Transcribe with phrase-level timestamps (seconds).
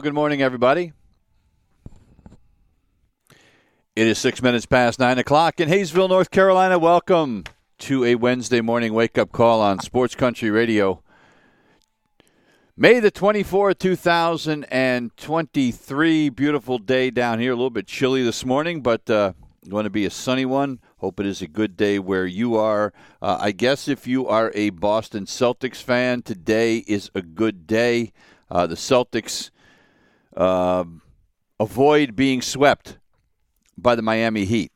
[0.00, 0.92] Good morning, everybody.
[3.96, 6.78] It is six minutes past nine o'clock in Hayesville, North Carolina.
[6.78, 7.42] Welcome
[7.78, 11.02] to a Wednesday morning wake up call on Sports Country Radio.
[12.76, 16.28] May the 24th, 2023.
[16.28, 17.50] Beautiful day down here.
[17.50, 19.32] A little bit chilly this morning, but uh,
[19.68, 20.78] going to be a sunny one.
[20.98, 22.92] Hope it is a good day where you are.
[23.20, 28.12] Uh, I guess if you are a Boston Celtics fan, today is a good day.
[28.48, 29.50] Uh, the Celtics
[30.36, 30.84] uh,
[31.58, 32.98] avoid being swept
[33.76, 34.72] by the Miami Heat.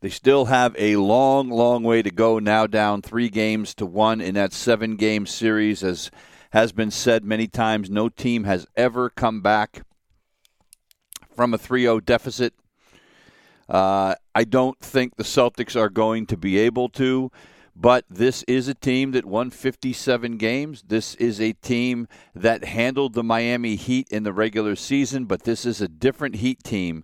[0.00, 4.20] They still have a long, long way to go now, down three games to one
[4.20, 5.84] in that seven game series.
[5.84, 6.10] As
[6.50, 9.84] has been said many times, no team has ever come back
[11.34, 12.52] from a 3 0 deficit.
[13.68, 17.30] Uh, I don't think the Celtics are going to be able to.
[17.74, 20.84] But this is a team that won 57 games.
[20.86, 25.64] This is a team that handled the Miami Heat in the regular season, but this
[25.64, 27.02] is a different Heat team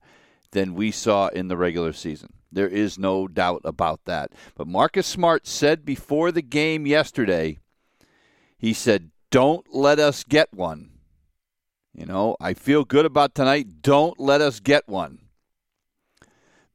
[0.50, 2.32] than we saw in the regular season.
[2.52, 4.32] There is no doubt about that.
[4.54, 7.58] But Marcus Smart said before the game yesterday,
[8.58, 10.90] he said, Don't let us get one.
[11.94, 13.82] You know, I feel good about tonight.
[13.82, 15.18] Don't let us get one.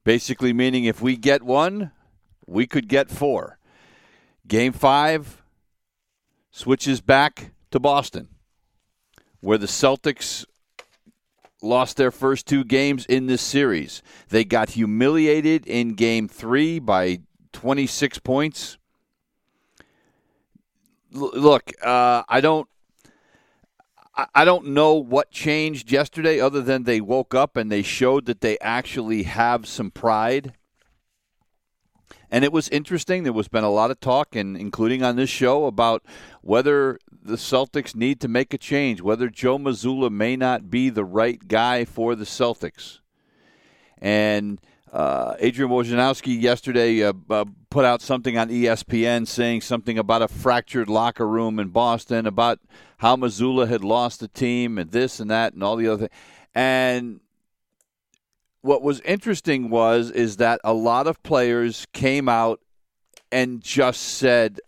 [0.04, 1.92] Basically, meaning if we get one,
[2.46, 3.58] we could get four.
[4.48, 5.42] Game five
[6.52, 8.28] switches back to Boston,
[9.40, 10.46] where the Celtics
[11.62, 14.04] lost their first two games in this series.
[14.30, 17.20] They got humiliated in game three by
[17.54, 18.78] 26 points.
[21.16, 22.68] L- look, uh, I don't.
[24.36, 28.42] I don't know what changed yesterday other than they woke up and they showed that
[28.42, 30.54] they actually have some pride
[32.34, 33.22] and it was interesting.
[33.22, 36.04] There was been a lot of talk, and including on this show, about
[36.42, 41.06] whether the Celtics need to make a change, whether Joe Mazzulla may not be the
[41.06, 43.02] right guy for the Celtics.
[44.00, 44.60] And
[44.92, 50.28] uh, Adrian Wojnarowski yesterday uh, uh, put out something on ESPN saying something about a
[50.28, 52.60] fractured locker room in Boston, about
[52.98, 56.20] how Mazzulla had lost the team, and this and that, and all the other things.
[56.56, 57.20] And
[58.64, 62.62] what was interesting was is that a lot of players came out
[63.30, 64.62] and just said,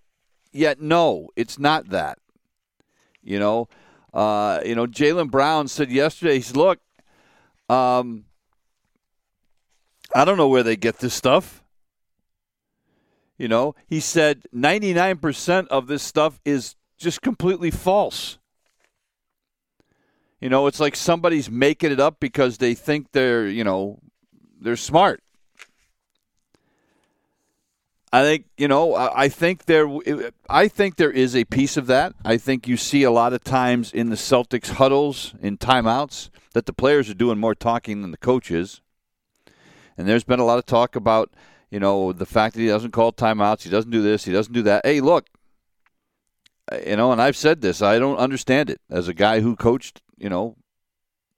[0.52, 2.20] "Yet yeah, no, it's not that."
[3.24, 3.70] You know,
[4.14, 6.80] uh, you know, Jaylen Brown said yesterday, "He's look,
[7.70, 8.26] um,
[10.14, 11.64] I don't know where they get this stuff."
[13.38, 18.40] You know, he said 99% of this stuff is just completely false.
[20.40, 24.00] You know, it's like somebody's making it up because they think they're, you know,
[24.60, 25.22] they're smart.
[28.16, 28.96] I think you know.
[28.96, 29.90] I think there.
[30.50, 32.14] I think there is a piece of that.
[32.24, 36.66] I think you see a lot of times in the Celtics huddles, in timeouts, that
[36.66, 38.80] the players are doing more talking than the coaches.
[39.98, 41.34] And there's been a lot of talk about,
[41.70, 44.54] you know, the fact that he doesn't call timeouts, he doesn't do this, he doesn't
[44.54, 44.86] do that.
[44.86, 45.28] Hey, look,
[46.72, 47.82] uh, you know, and I've said this.
[47.82, 50.56] I don't understand it as a guy who coached you know,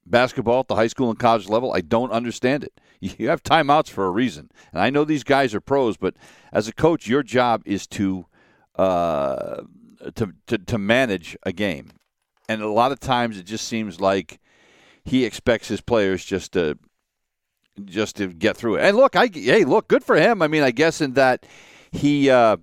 [0.05, 1.73] basketball at the high school and college level.
[1.73, 2.73] I don't understand it.
[2.99, 6.15] You have timeouts for a reason, and I know these guys are pros, but
[6.51, 8.25] as a coach, your job is to
[8.75, 9.62] uh,
[10.15, 11.91] to, to to manage a game,
[12.50, 14.39] and a lot of times it just seems like
[15.06, 16.80] he expects his players just to
[17.85, 18.83] just to get through it.
[18.83, 20.41] And look, I hey, look, good for him.
[20.41, 21.45] I mean, I guess in that
[21.91, 22.57] he uh,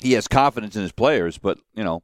[0.00, 2.02] he has confidence in his players, but you know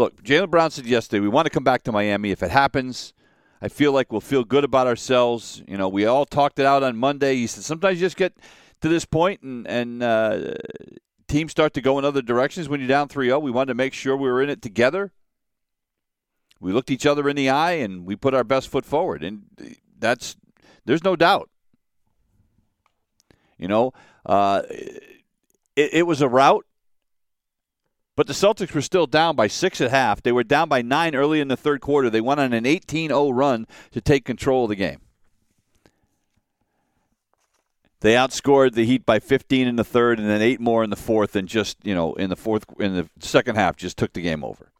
[0.00, 2.30] look, Jaylen Brown said yesterday, we want to come back to Miami.
[2.30, 3.12] If it happens,
[3.60, 5.62] I feel like we'll feel good about ourselves.
[5.68, 7.36] You know, we all talked it out on Monday.
[7.36, 8.34] He said sometimes you just get
[8.80, 10.54] to this point and, and uh,
[11.28, 13.38] teams start to go in other directions when you're down 3 0.
[13.40, 15.12] We wanted to make sure we were in it together.
[16.60, 19.22] We looked each other in the eye and we put our best foot forward.
[19.22, 19.42] And
[19.98, 20.36] that's,
[20.86, 21.50] there's no doubt.
[23.58, 23.92] You know,
[24.24, 24.62] uh,
[25.76, 26.64] it, it was a rout
[28.20, 30.22] But the Celtics were still down by six at half.
[30.22, 32.10] They were down by nine early in the third quarter.
[32.10, 35.00] They went on an 18 0 run to take control of the game.
[38.00, 40.96] They outscored the Heat by 15 in the third, and then eight more in the
[40.96, 44.20] fourth, and just you know in the fourth in the second half just took the
[44.20, 44.70] game over.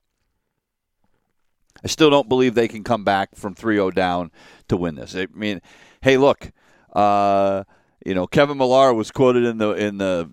[1.83, 4.33] I still don't believe they can come back from 3-0 down
[4.69, 5.17] to win this.
[5.17, 5.63] I mean,
[6.03, 6.53] hey, look,
[6.93, 7.65] uh,
[8.05, 10.31] you know Kevin Millar was quoted in the in the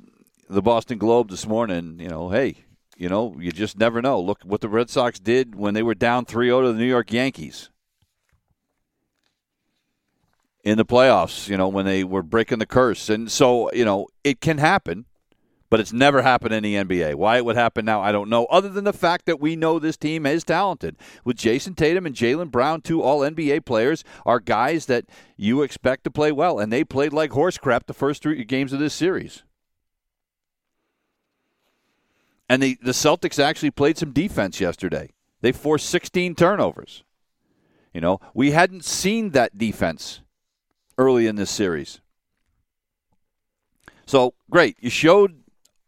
[0.50, 2.02] the Boston Globe this morning.
[2.02, 2.66] You know, hey,
[2.98, 4.20] you know you just never know.
[4.20, 7.12] Look what the Red Sox did when they were down 3-0 to the New York
[7.12, 7.70] Yankees
[10.68, 13.10] in the playoffs, you know, when they were breaking the curse.
[13.10, 15.06] And so, you know, it can happen,
[15.70, 17.16] but it's never happened in the NBA.
[17.16, 19.80] Why it would happen now, I don't know, other than the fact that we know
[19.80, 20.98] this team is talented.
[21.24, 25.06] With Jayson Tatum and Jaylen Brown, two all NBA players, are guys that
[25.38, 26.60] you expect to play well.
[26.60, 29.44] And they played like horse crap the first three games of this series.
[32.50, 35.12] And the, the Celtics actually played some defense yesterday.
[35.42, 37.04] They forced 16 turnovers.
[37.94, 40.22] You know, we hadn't seen that defense
[40.98, 42.00] early in this series.
[44.06, 44.78] So great.
[44.80, 45.44] You showed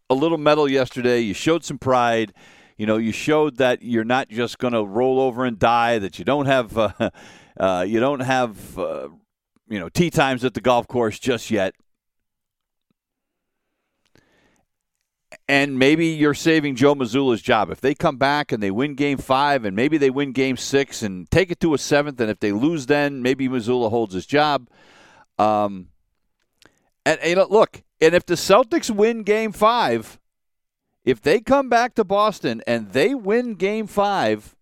[0.10, 1.20] a little mettle yesterday.
[1.22, 2.34] You showed some pride.
[2.78, 6.00] You know, you showed that you're not just going to roll over and die.
[6.00, 7.10] That you don't have, uh,
[7.60, 9.10] uh, you don't have, uh,
[9.68, 11.74] you know, tea times at the golf course just yet.
[15.50, 17.72] And maybe you're saving Joe Mazzulla's job.
[17.72, 21.01] If they come back and they win game five and maybe they win game six
[21.01, 24.28] and take it to a seventh, and if they lose then, maybe Mazzulla holds his
[24.28, 24.69] job.
[25.40, 25.88] Um,
[27.04, 30.19] and, and look, and if the Celtics win game five,
[31.04, 34.56] if they come back to Boston and they win game five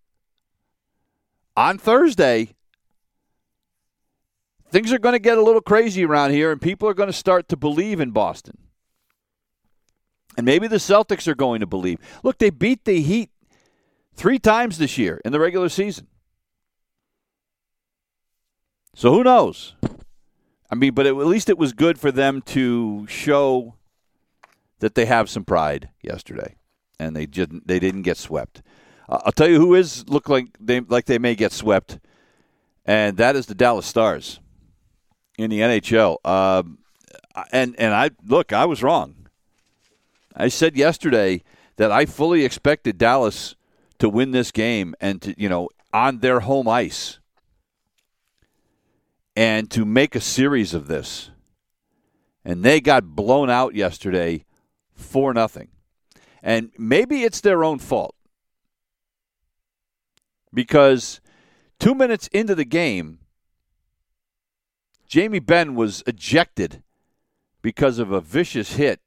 [1.54, 2.54] on Thursday,
[4.70, 7.12] things are going to get a little crazy around here and people are going to
[7.12, 8.56] start to believe in Boston.
[10.38, 11.98] And maybe the Celtics are going to believe.
[12.22, 13.30] Look, they beat the Heat
[14.14, 16.06] three times this year in the regular season.
[18.94, 19.74] So who knows?
[20.70, 23.74] I mean, but it, at least it was good for them to show
[24.78, 26.54] that they have some pride yesterday,
[27.00, 27.66] and they didn't.
[27.66, 28.62] They didn't get swept.
[29.08, 31.98] Uh, I'll tell you who is look like they like they may get swept,
[32.84, 34.38] and that is the Dallas Stars
[35.36, 36.24] in the NHL.
[36.24, 36.78] Um,
[37.52, 39.17] and and I look, I was wrong.
[40.38, 41.42] I said yesterday
[41.76, 43.56] that I fully expected Dallas
[43.98, 47.18] to win this game and to you know on their home ice
[49.34, 51.30] and to make a series of this.
[52.44, 54.44] And they got blown out yesterday
[54.94, 55.68] for nothing.
[56.42, 58.14] And maybe it's their own fault.
[60.54, 61.20] Because
[61.78, 63.18] two minutes into the game,
[65.06, 66.82] Jamie Benn was ejected
[67.60, 69.00] because of a vicious hit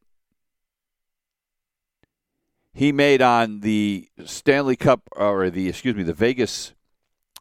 [2.74, 6.74] he made on the Stanley Cup or the excuse me the Vegas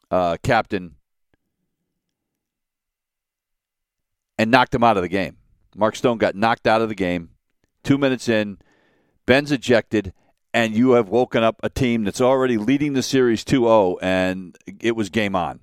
[0.09, 0.95] uh, captain
[4.37, 5.37] and knocked him out of the game.
[5.75, 7.29] Mark Stone got knocked out of the game.
[7.83, 8.57] Two minutes in,
[9.25, 10.13] Benn's ejected,
[10.53, 14.57] and you have woken up a team that's already leading the series 2 0, and
[14.81, 15.59] it was game on.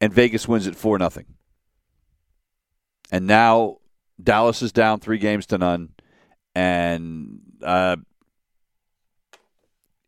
[0.00, 1.24] And Vegas wins it 4 0.
[3.10, 3.78] And now
[4.22, 5.93] Dallas is down three games to none,
[6.54, 7.96] and uh,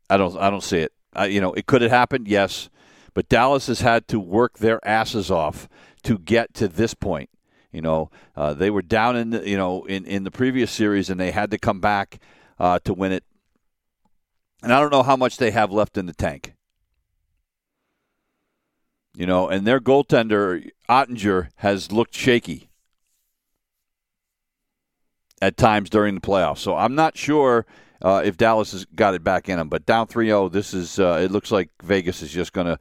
[0.08, 0.92] I don't, I don't see it.
[1.12, 2.68] I, you know, it could have happened, yes.
[3.14, 5.68] But Dallas has had to work their asses off
[6.02, 7.30] to get to this point.
[7.72, 11.10] You know, uh, they were down in the, you know in, in the previous series,
[11.10, 12.20] and they had to come back
[12.58, 13.24] uh, to win it.
[14.62, 16.54] And I don't know how much they have left in the tank.
[19.14, 22.68] You know, and their goaltender Oettinger has looked shaky
[25.42, 26.58] at times during the playoffs.
[26.58, 27.66] So I'm not sure
[28.02, 29.68] uh, if Dallas has got it back in them.
[29.68, 32.78] But down 3-0, this is uh, it looks like Vegas is just going to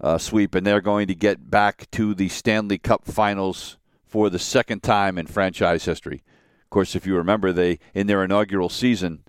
[0.00, 4.38] uh, sweep, and they're going to get back to the Stanley Cup Finals for the
[4.38, 6.22] second time in franchise history.
[6.64, 9.24] Of course, if you remember, they in their inaugural season,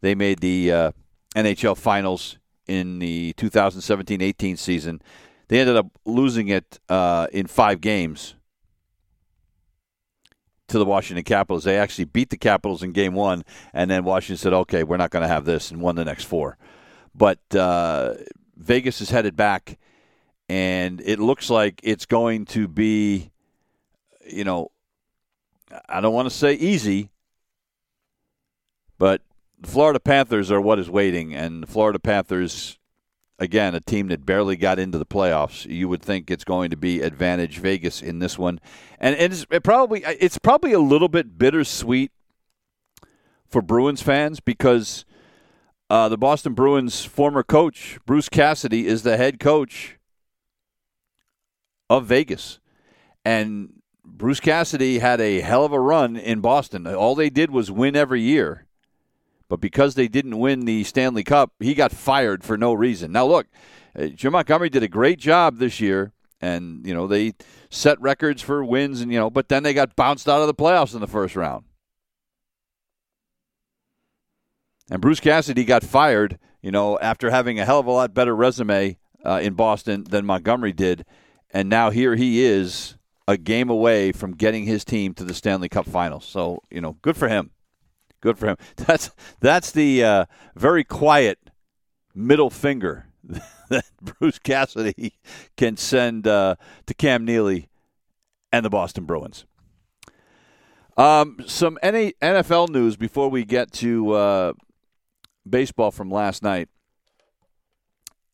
[0.00, 0.92] they made the uh,
[1.34, 5.02] NHL Finals in the 2017-18 season.
[5.48, 8.34] They ended up losing it uh, in five games
[10.70, 11.64] to the Washington Capitals.
[11.64, 15.10] They actually beat the Capitals in Game One, and then Washington said, "Okay, we're not
[15.10, 16.58] going to have this," and won the next four.
[17.14, 18.14] But uh,
[18.56, 19.78] Vegas is headed back
[20.50, 23.30] and it looks like it's going to be,
[24.28, 24.72] you know,
[25.88, 27.12] I don't want to say easy,
[28.98, 29.22] but
[29.60, 32.79] the Florida Panthers are what is waiting, and the Florida Panthers,
[33.40, 35.68] again, a team that barely got into the playoffs.
[35.68, 38.60] You would think it's going to be advantage Vegas in this one,
[39.00, 42.12] and it's it probably it's probably a little bit bittersweet
[43.48, 45.04] for Bruins fans because
[45.88, 49.98] uh, the Boston Bruins former coach, Bruce Cassidy, is the head coach
[51.88, 52.60] of Vegas.
[53.24, 56.86] And Bruce Cassidy had a hell of a run in Boston.
[56.86, 58.66] All they did was win every year.
[59.50, 63.10] But because they didn't win the Stanley Cup, he got fired for no reason.
[63.10, 63.48] Now, look,
[63.98, 67.32] uh, Jim Montgomery did a great job this year, and, you know, they
[67.68, 70.54] set records for wins, and, you know, but then they got bounced out of the
[70.54, 71.64] playoffs in the first round.
[74.88, 78.36] And Bruce Cassidy got fired, you know, after having a hell of a lot better
[78.36, 81.04] resume uh, in Boston than Montgomery did.
[81.52, 85.68] And now here he is, a game away from getting his team to the Stanley
[85.68, 86.24] Cup Finals.
[86.24, 87.50] So, you know, good for him.
[88.20, 88.56] Good for him.
[88.76, 89.10] That's
[89.40, 90.24] that's the uh,
[90.54, 91.38] very quiet
[92.14, 93.06] middle finger
[93.68, 95.14] that Bruce Cassidy
[95.56, 97.68] can send uh, to Cam Neely
[98.52, 99.46] and the Boston Bruins.
[100.96, 104.52] Um, some NFL news before we get to uh,
[105.48, 106.68] baseball from last night.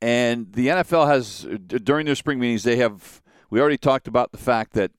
[0.03, 4.39] And the NFL has, during their spring meetings, they have, we already talked about the
[4.39, 4.91] fact that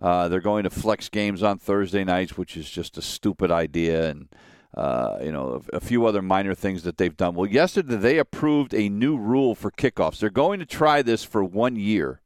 [0.00, 4.10] uh, they're going to flex games on Thursday nights, which is just a stupid idea.
[4.10, 4.28] And,
[4.76, 7.34] uh, you know, a, a, few other minor things that they've done.
[7.34, 10.18] Well, yesterday they approved a new rule for kickoffs.
[10.18, 12.20] They're going to try this for one year.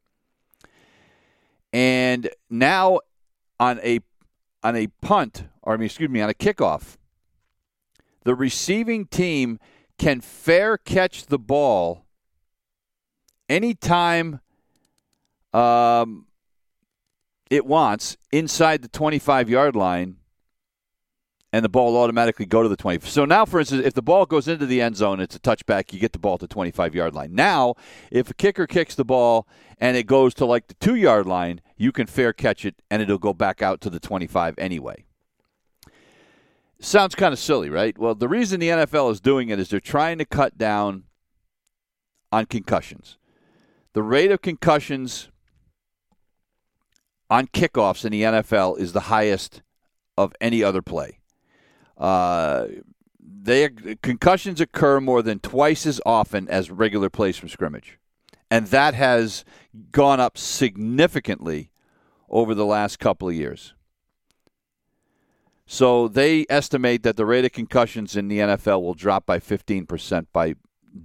[1.71, 2.99] And now
[3.59, 4.01] on a
[4.63, 6.97] on a punt, or I mean, excuse me, on a kickoff,
[8.23, 9.59] the receiving team
[9.97, 12.05] can fair catch the ball
[13.47, 14.39] anytime
[15.53, 16.25] um,
[17.51, 20.15] it wants inside the 25 yard line
[21.53, 23.05] and the ball automatically go to the 20.
[23.05, 25.91] So now, for instance, if the ball goes into the end zone, it's a touchback,
[25.91, 27.35] you get the ball to the 25 yard line.
[27.35, 27.75] Now,
[28.09, 31.59] if a kicker kicks the ball and it goes to like the two yard line,
[31.75, 35.03] you can fair catch it and it'll go back out to the 25 anyway.
[36.79, 37.97] Sounds kind of silly, right?
[37.97, 41.03] Well, the reason the NFL is doing it is they're trying to cut down
[42.31, 43.17] on concussions.
[43.91, 45.27] The rate of concussions
[47.31, 49.63] on kickoffs in the NFL is the highest
[50.17, 51.19] of any other play.
[51.97, 52.67] Uh,
[53.19, 53.69] they
[54.03, 57.97] concussions occur more than twice as often as regular plays from scrimmage,
[58.51, 59.45] and that has
[59.91, 61.71] gone up significantly
[62.29, 63.73] over the last couple of years.
[65.65, 70.27] So they estimate that the rate of concussions in the NFL will drop by 15%
[70.33, 70.55] by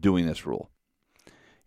[0.00, 0.70] doing this rule.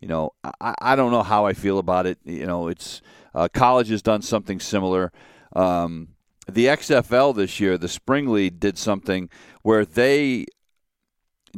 [0.00, 2.18] You know, I, I don't know how I feel about it.
[2.24, 3.00] You know, it's
[3.34, 5.12] uh, college has done something similar.
[5.54, 6.08] Um,
[6.48, 9.28] the XFL this year, the Spring League, did something
[9.62, 10.46] where they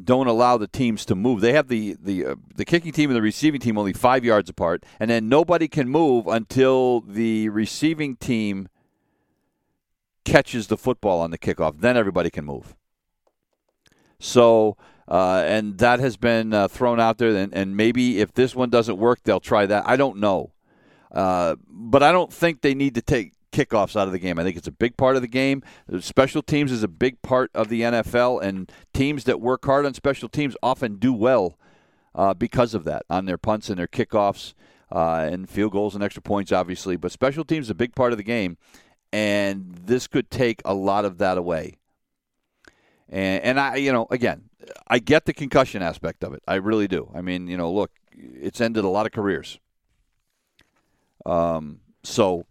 [0.02, 1.40] don't allow the teams to move.
[1.40, 4.48] They have the the uh, the kicking team and the receiving team only five yards
[4.48, 8.68] apart, and then nobody can move until the receiving team
[10.24, 11.80] catches the football on the kickoff.
[11.80, 12.74] Then everybody can move.
[14.18, 14.76] So,
[15.08, 17.34] uh, and that has been uh, thrown out there.
[17.34, 19.82] And, and, maybe if this one doesn't work, they'll try that.
[19.84, 20.52] I don't know.
[21.12, 24.38] Uh, but I don't think they need to take kickoffs out of the game.
[24.38, 25.62] I think it's a big part of the game.
[26.00, 29.94] Special teams is a big part of the NFL, and teams that work hard on
[29.94, 31.58] special teams often do well
[32.14, 34.54] uh, because of that on their punts and their kickoffs.
[34.94, 38.12] Uh, and field goals and extra points, obviously, but special teams is a big part
[38.12, 38.58] of the game
[39.12, 41.74] and this could take a lot of that away.
[43.08, 44.48] And, and I, you know, again,
[44.88, 46.42] I get the concussion aspect of it.
[46.48, 47.10] I really do.
[47.14, 49.58] I mean, you know, look, it's ended a lot of careers.
[51.24, 52.46] Um, so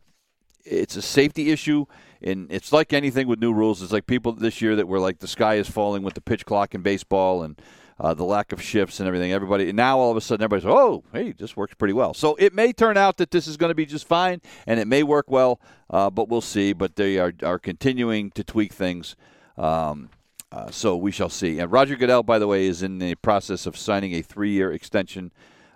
[0.64, 1.86] it's a safety issue,
[2.22, 3.82] and it's like anything with new rules.
[3.82, 6.46] It's like people this year that were like the sky is falling with the pitch
[6.46, 7.62] clock in baseball, and
[8.02, 9.32] uh, the lack of shifts and everything.
[9.32, 12.14] Everybody now all of a sudden everybody's oh hey this works pretty well.
[12.14, 14.88] So it may turn out that this is going to be just fine and it
[14.88, 16.74] may work well, uh, but we'll see.
[16.74, 19.16] But they are are continuing to tweak things.
[19.56, 20.10] Um,
[20.52, 21.60] uh, so we shall see.
[21.60, 25.32] And Roger Goodell, by the way, is in the process of signing a three-year extension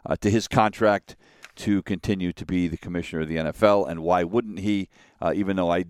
[0.05, 1.15] uh, to his contract
[1.57, 3.89] to continue to be the commissioner of the NFL.
[3.89, 4.89] And why wouldn't he?
[5.21, 5.85] Uh, even though I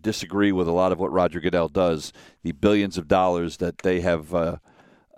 [0.00, 4.00] disagree with a lot of what Roger Goodell does, the billions of dollars that they
[4.00, 4.56] have uh,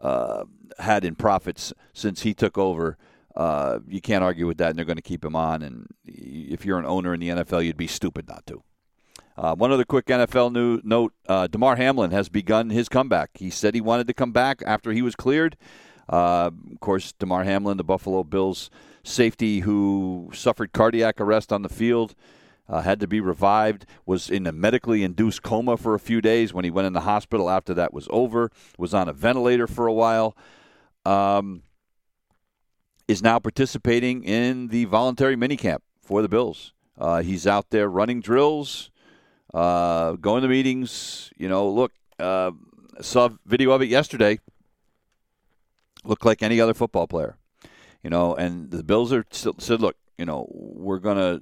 [0.00, 0.44] uh,
[0.78, 2.96] had in profits since he took over.
[3.34, 5.62] Uh, you can't argue with that, and they're going to keep him on.
[5.62, 8.62] And if you're an owner in the NFL, you'd be stupid not to.
[9.36, 13.30] Uh, one other quick NFL new note: uh, Damar Hamlin has begun his comeback.
[13.34, 15.58] He said he wanted to come back after he was cleared.
[16.08, 18.70] Uh, of course, Damar Hamlin, the Buffalo Bills
[19.02, 22.14] safety who suffered cardiac arrest on the field,
[22.68, 26.52] uh, had to be revived, was in a medically induced coma for a few days
[26.52, 29.86] when he went in the hospital after that was over, was on a ventilator for
[29.86, 30.36] a while,
[31.04, 31.62] um,
[33.06, 36.72] is now participating in the voluntary minicamp for the Bills.
[36.98, 38.90] Uh, he's out there running drills,
[39.54, 41.30] uh, going to meetings.
[41.36, 42.50] You know, look, uh,
[43.00, 44.40] saw video of it yesterday.
[46.06, 47.36] Looked like any other football player,
[48.02, 48.34] you know.
[48.34, 51.40] And the Bills are still said, look, you know, we're gonna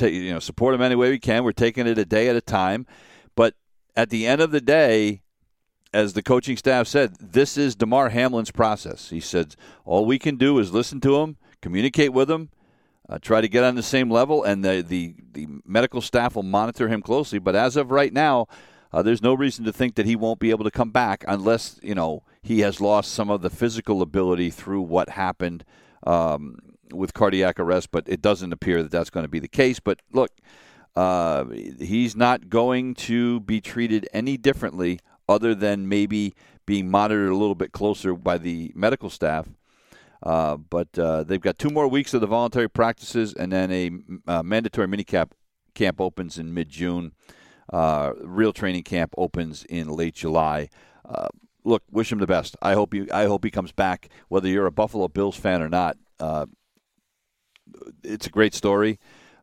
[0.00, 1.44] you know, support him any way we can.
[1.44, 2.86] We're taking it a day at a time,
[3.34, 3.54] but
[3.96, 5.22] at the end of the day,
[5.92, 9.10] as the coaching staff said, this is Damar Hamlin's process.
[9.10, 12.50] He said all we can do is listen to him, communicate with him,
[13.08, 16.42] uh, try to get on the same level, and the, the the medical staff will
[16.42, 17.38] monitor him closely.
[17.38, 18.46] But as of right now,
[18.92, 21.80] uh, there's no reason to think that he won't be able to come back unless
[21.82, 25.64] you know he has lost some of the physical ability through what happened
[26.06, 26.56] um,
[26.92, 27.90] with cardiac arrest.
[27.90, 29.80] But it doesn't appear that that's going to be the case.
[29.80, 30.32] But look.
[30.96, 31.44] Uh,
[31.78, 36.34] he's not going to be treated any differently other than maybe
[36.66, 39.46] being monitored a little bit closer by the medical staff.
[40.24, 43.90] Uh, but uh, they've got two more weeks of the voluntary practices, and then a
[44.26, 45.30] uh, mandatory minicamp
[45.74, 47.12] camp opens in mid June.
[47.72, 50.68] Uh, real training camp opens in late July.
[51.68, 52.56] Look, wish him the best.
[52.62, 53.08] I hope you.
[53.12, 54.08] I hope he comes back.
[54.28, 56.46] Whether you're a Buffalo Bills fan or not, uh,
[58.02, 58.98] it's a great story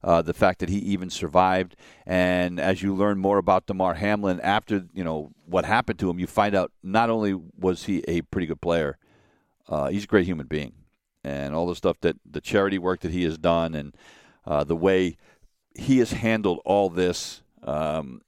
[0.05, 1.75] uh, the fact that he even survived.
[2.05, 6.20] And as you learn more about Damar Hamlin after you know what happened to him,
[6.20, 8.98] you find out not only was he a pretty good player,
[9.67, 10.74] uh, he's a great human being,
[11.24, 13.96] and all the stuff that the charity work that he has done, and
[14.46, 15.17] uh, the way
[15.75, 18.22] he has handled all this um,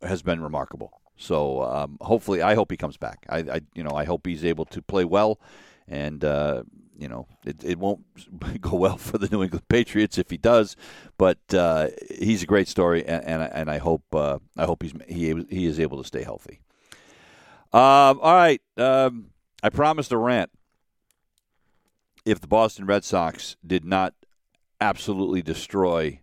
[0.00, 1.02] has been remarkable.
[1.16, 3.26] So um, hopefully, I hope he comes back.
[3.28, 5.40] I, I, you know, I hope he's able to play well,
[5.88, 6.64] and uh,
[6.98, 8.04] you know, it, it won't
[8.60, 10.76] go well for the New England Patriots if he does,
[11.18, 14.92] but uh, he's a great story, and and, and I hope uh, I hope he's
[15.08, 16.60] he he is able to stay healthy.
[17.72, 19.30] Um, all right, um,
[19.62, 20.50] I promised a rant
[22.24, 24.14] if the Boston Red Sox did not
[24.80, 26.20] absolutely destroy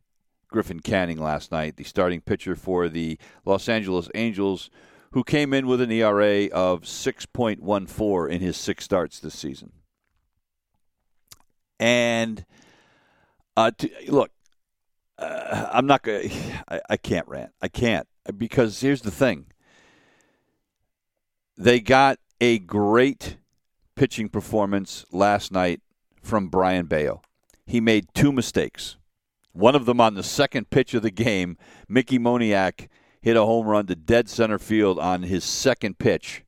[0.54, 4.70] Griffin Canning last night, the starting pitcher for the Los Angeles Angels,
[5.12, 9.72] who came in with an ERA of 6.14 in his six starts this season.
[11.80, 12.46] And
[13.58, 14.32] uh, to, look,
[15.18, 16.32] uh, I'm not going.
[16.68, 17.52] I, I can't rant.
[17.60, 19.48] I can't because here's the thing.
[21.58, 23.38] They got a great
[23.96, 25.82] pitching performance last night
[26.22, 27.22] from Brayan Bello.
[27.66, 28.98] He made two mistakes.
[29.54, 32.88] One of them on the second pitch of the game, Mickey Moniak
[33.22, 36.44] hit a home run to dead center field on his second pitch.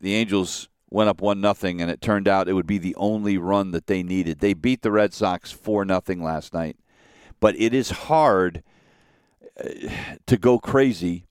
[0.00, 3.38] The Angels went up one nothing, and it turned out it would be the only
[3.38, 4.40] run that they needed.
[4.40, 6.76] They beat the Red Sox four nothing last night,
[7.40, 8.62] but it is hard
[9.58, 9.68] uh,
[10.26, 11.26] to go crazy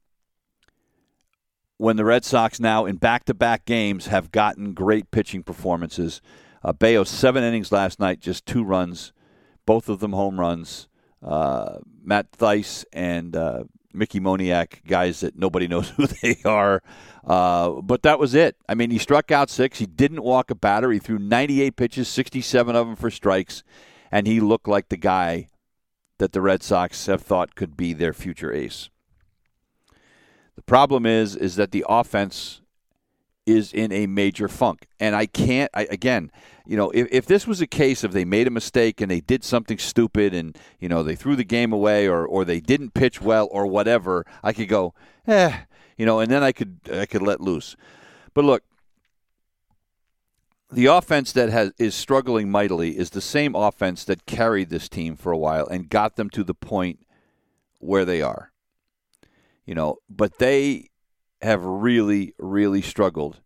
[1.78, 6.22] when the Red Sox now in back-to-back games have gotten great pitching performances.
[6.64, 9.14] Uh, Bello seven innings last night, just two runs,
[9.66, 10.88] both of them home runs.
[11.24, 16.84] Uh, Matt Thaiss and uh, Mickey Moniak, guys that nobody knows who they are.
[17.26, 18.56] Uh, but that was it.
[18.70, 19.80] I mean, he struck out six.
[19.80, 20.92] He didn't walk a batter.
[20.92, 23.64] He threw 98 pitches, 67 of them for strikes,
[24.12, 25.50] and he looked like the guy
[26.18, 28.90] that the Red Sox have thought could be their future ace.
[30.56, 32.62] The problem is, is that the offense
[33.46, 35.70] is in a major funk, and I can't.
[35.74, 36.32] I, again,
[36.66, 39.22] you know, if, if this was a case of they made a mistake and they
[39.22, 42.94] did something stupid and, you know, they threw the game away or, or they didn't
[42.94, 44.94] pitch well or whatever, I could go,
[45.28, 45.60] eh,
[45.98, 47.76] you know, and then I could I could let loose.
[48.34, 48.64] But look,
[50.72, 55.16] the offense that has is struggling mightily is the same offense that carried this team
[55.16, 57.00] for a while and got them to the point
[57.80, 58.52] where they are.
[59.66, 60.90] You know, but they
[61.42, 63.40] have really, really struggled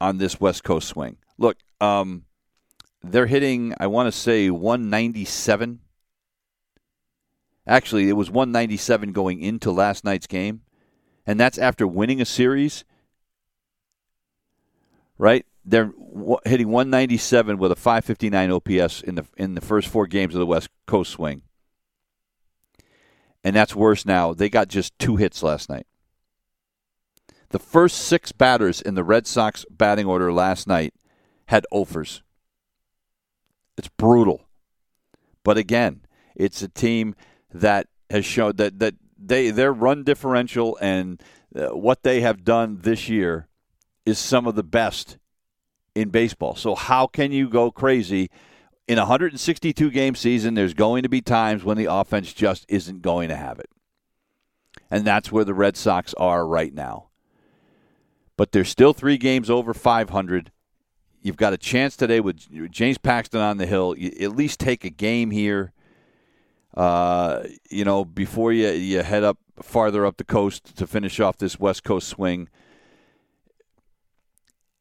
[0.00, 1.16] on this West Coast swing.
[1.38, 2.24] Look, um,
[3.02, 5.80] they're hitting, I want to say, 197.
[7.66, 10.62] Actually, it was 197 going into last night's game,
[11.26, 12.84] and that's after winning a series.
[15.18, 15.46] Right?
[15.64, 15.92] They're
[16.44, 20.46] hitting 197 with a 559 OPS in the in the first four games of the
[20.46, 21.42] West Coast swing.
[23.44, 24.34] And that's worse now.
[24.34, 25.86] They got just two hits last night.
[27.50, 30.94] The first six batters in the Red Sox batting order last night
[31.46, 32.22] had offers.
[33.76, 34.48] It's brutal.
[35.44, 36.02] But again,
[36.34, 37.14] it's a team
[37.52, 41.22] that has shown that, that they their run differential and
[41.54, 43.48] uh, what they have done this year
[44.04, 45.18] is some of the best
[45.94, 46.56] in baseball.
[46.56, 48.30] So how can you go crazy
[48.88, 50.54] in a 162 game season?
[50.54, 53.70] There's going to be times when the offense just isn't going to have it.
[54.90, 57.08] And that's where the Red Sox are right now.
[58.36, 60.50] But they're still 3 games over 500
[61.22, 63.94] You've got a chance today with James Paxton on the hill.
[63.96, 65.72] You at least take a game here,
[66.76, 71.38] uh, you know, before you, you head up farther up the coast to finish off
[71.38, 72.48] this West Coast swing.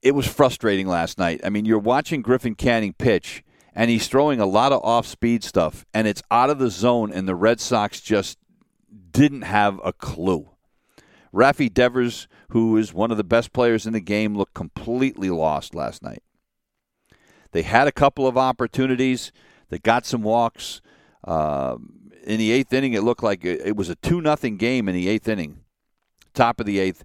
[0.02, 1.42] It was frustrating last night.
[1.44, 3.44] I mean, you're watching Griffin Canning pitch,
[3.76, 7.12] and he's throwing a lot of off speed stuff, and it's out of the zone,
[7.12, 8.40] and the Red Sox just
[9.12, 10.50] didn't have a clue.
[11.32, 15.76] Rafi Devers, who is one of the best players in the game, looked completely lost
[15.76, 16.24] last night.
[17.52, 19.32] They had a couple of opportunities.
[19.70, 20.82] They got some walks.
[21.24, 21.78] Uh,
[22.24, 25.08] in the eighth inning, it looked like it, was a 2 nothing game in the
[25.08, 25.62] eighth inning.
[26.34, 27.04] Top of the eighth.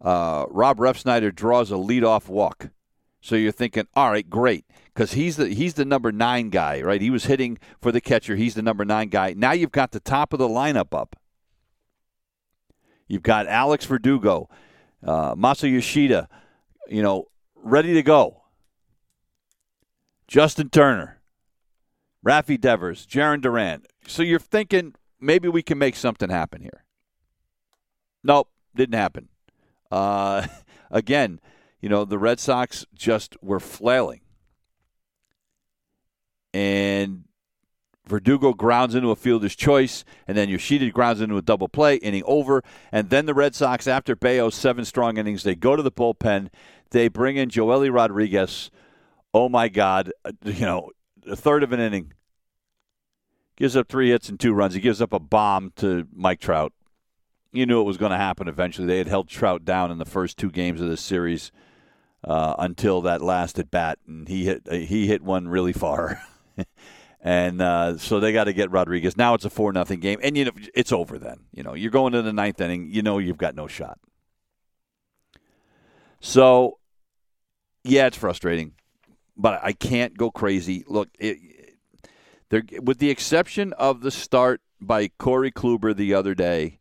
[0.00, 2.70] Uh, Rob Refsnyder draws a leadoff walk.
[3.20, 7.02] So you're thinking, all right, great, because he's the he's the number nine guy, right?
[7.02, 8.34] He was hitting for the catcher.
[8.34, 9.34] He's the number nine guy.
[9.36, 11.16] Now you've got the top of the lineup up.
[13.08, 14.48] You've got Alex Verdugo,
[15.04, 16.28] uh, Masa Yoshida,
[16.88, 17.26] you know,
[17.56, 18.39] ready to go.
[20.30, 21.18] Justin Turner,
[22.24, 23.82] Rafi Devers, Jarren Duran.
[24.06, 26.84] So you're thinking maybe we can make something happen here.
[28.22, 29.28] Nope, didn't happen.
[29.90, 30.46] Uh,
[30.92, 31.40] again,
[31.80, 34.20] you know, the Red Sox just were flailing.
[36.54, 37.24] And
[38.06, 42.22] Verdugo grounds into a fielder's choice, and then Yoshida grounds into a double play, inning
[42.24, 42.62] over.
[42.92, 46.50] And then the Red Sox, after Bello's seven strong innings, they go to the bullpen.
[46.90, 48.70] They bring in Joely Rodriguez.
[49.32, 50.12] Oh my God!
[50.24, 50.90] Uh, you know,
[51.26, 52.12] a third of an inning.
[53.56, 54.74] Gives up three hits and two runs.
[54.74, 56.72] He gives up a bomb to Mike Trout.
[57.52, 58.86] You knew it was going to happen eventually.
[58.86, 61.52] They had held Trout down in the first two games of this series
[62.24, 66.22] uh, until that last at bat, and he hit he hit one really far.
[67.20, 69.16] and uh, so they got to get Rodriguez.
[69.16, 71.18] Now it's a four nothing game, and you know it's over.
[71.18, 72.88] Then you know you're going to the ninth inning.
[72.90, 73.98] You know you've got no shot.
[76.20, 76.78] So,
[77.82, 78.74] yeah, it's frustrating,
[79.40, 80.84] but I can't go crazy.
[80.86, 81.38] Look, it,
[82.82, 86.78] with the exception of the start by Corey Kluber the other day,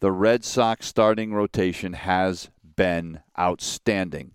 [0.00, 4.32] the Red Sox starting rotation has been outstanding.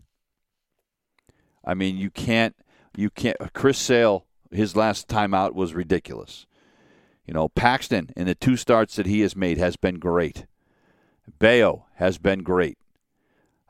[1.65, 2.55] I mean, you can't,
[2.95, 3.37] you can't.
[3.53, 6.45] Chris Sale his last time out was ridiculous.
[7.25, 10.45] You know, Paxton in the two starts that he has made has been great.
[11.39, 12.77] Bello has been great.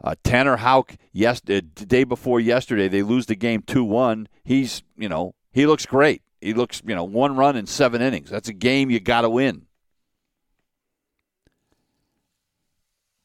[0.04, 4.28] Uh, Tanner Houck, yes, the day before yesterday, they lose the game 2 1.
[4.44, 6.22] He's, you know, he looks great.
[6.40, 8.30] He looks, you know, one run in seven innings.
[8.30, 9.66] That's a game you got to win.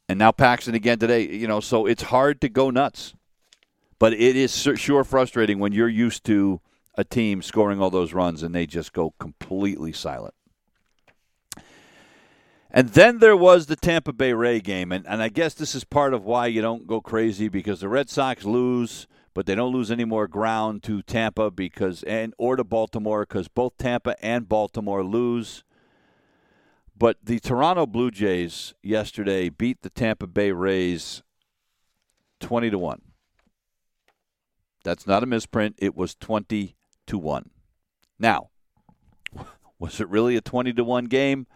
[0.08, 3.14] And now Paxton again today, you know, so it's hard to go nuts.
[3.98, 6.60] But it is sure frustrating when you're used to
[6.96, 10.34] a team scoring all those runs and they just go completely silent.
[12.74, 15.84] And then there was the Tampa Bay Ray game, and, and I guess this is
[15.84, 19.74] part of why you don't go crazy because the Red Sox lose, but they don't
[19.74, 24.48] lose any more ground to Tampa because and or to Baltimore because both Tampa and
[24.48, 25.64] Baltimore lose.
[26.96, 31.22] But the Toronto Blue Jays yesterday beat the Tampa Bay Rays
[32.40, 33.02] twenty to one.
[34.82, 35.76] That's not a misprint.
[35.78, 37.50] It was twenty to 1.
[38.18, 38.48] Now,
[39.78, 41.46] was it really a 20 to 1 game?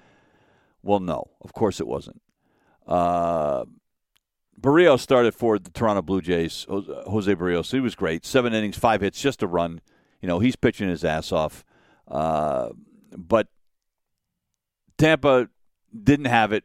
[0.87, 2.23] Well, no, of course it wasn't.
[2.87, 3.65] Uh,
[4.61, 6.65] Berrios started for the Toronto Blue Jays.
[6.69, 8.25] Jose Berrios, he was great.
[8.25, 9.81] Seven innings, five hits, just a run.
[10.23, 11.65] You know, he's pitching his ass off.
[12.07, 12.69] Uh,
[13.17, 13.49] but
[14.97, 15.49] Tampa
[15.93, 16.63] didn't have it.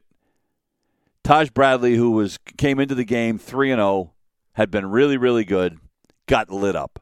[1.24, 4.12] Taj Bradley, who was came into the game three and zero, oh,
[4.54, 5.80] had been really, really good,
[6.28, 7.00] got lit up.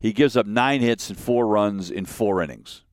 [0.00, 2.83] He gives up nine hits and four runs in four innings.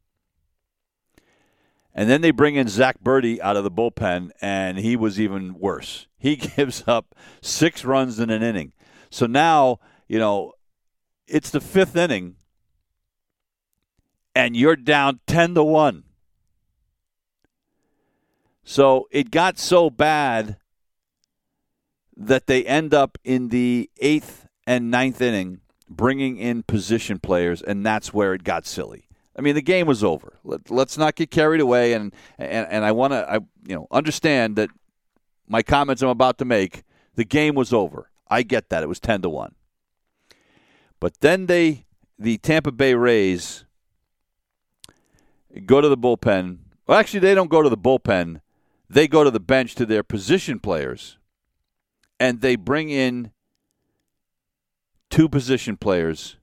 [1.94, 5.60] And then they bring in Zach Burdi out of the bullpen, and he was even
[5.60, 6.08] worse.
[6.18, 8.74] He gives up six runs in an inning.
[9.10, 10.54] So now, you know,
[11.28, 12.36] it's the fifth inning,
[14.34, 16.04] and you're down 10 to 1.
[18.64, 20.58] So it got so bad
[22.16, 27.86] that they end up in the eighth and ninth inning bringing in position players, and
[27.86, 29.08] that's where it got silly.
[29.42, 30.38] I mean, the game was over.
[30.44, 33.88] Let, us not get carried away, and and, and I want to, I you know,
[33.90, 34.70] understand that
[35.48, 36.84] my comments I'm about to make.
[37.16, 38.12] The game was over.
[38.30, 39.56] I get that it was ten to one,
[41.00, 41.88] but then they,
[42.20, 43.66] the Tampa Bay Rays,
[45.66, 46.60] go to the bullpen.
[46.86, 48.42] Well, actually, they don't go to the bullpen.
[48.92, 51.18] They go to the bench to their position players,
[52.20, 53.32] and they bring in
[55.10, 56.38] two position players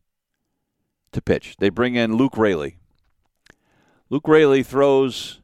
[1.13, 1.55] to pitch.
[1.61, 2.78] They bring in Luke Raley.
[4.11, 5.41] Luke Raley throws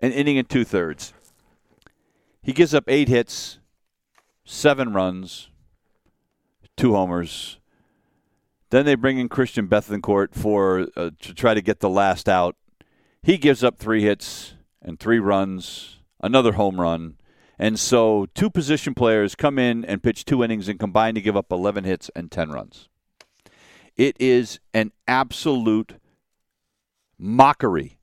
[0.00, 1.12] an inning and two thirds.
[2.40, 3.58] He gives up eight hits,
[4.44, 5.48] seven runs,
[6.76, 7.58] two homers.
[8.70, 12.54] Then they bring in Christian Bethancourt for uh, to try to get the last out.
[13.22, 17.16] He gives up three hits and three runs, another home run.
[17.58, 21.36] And so two position players come in and pitch two innings and combine to give
[21.36, 22.88] up 11 hits and 10 runs.
[23.96, 25.94] It is an absolute
[27.18, 27.98] mockery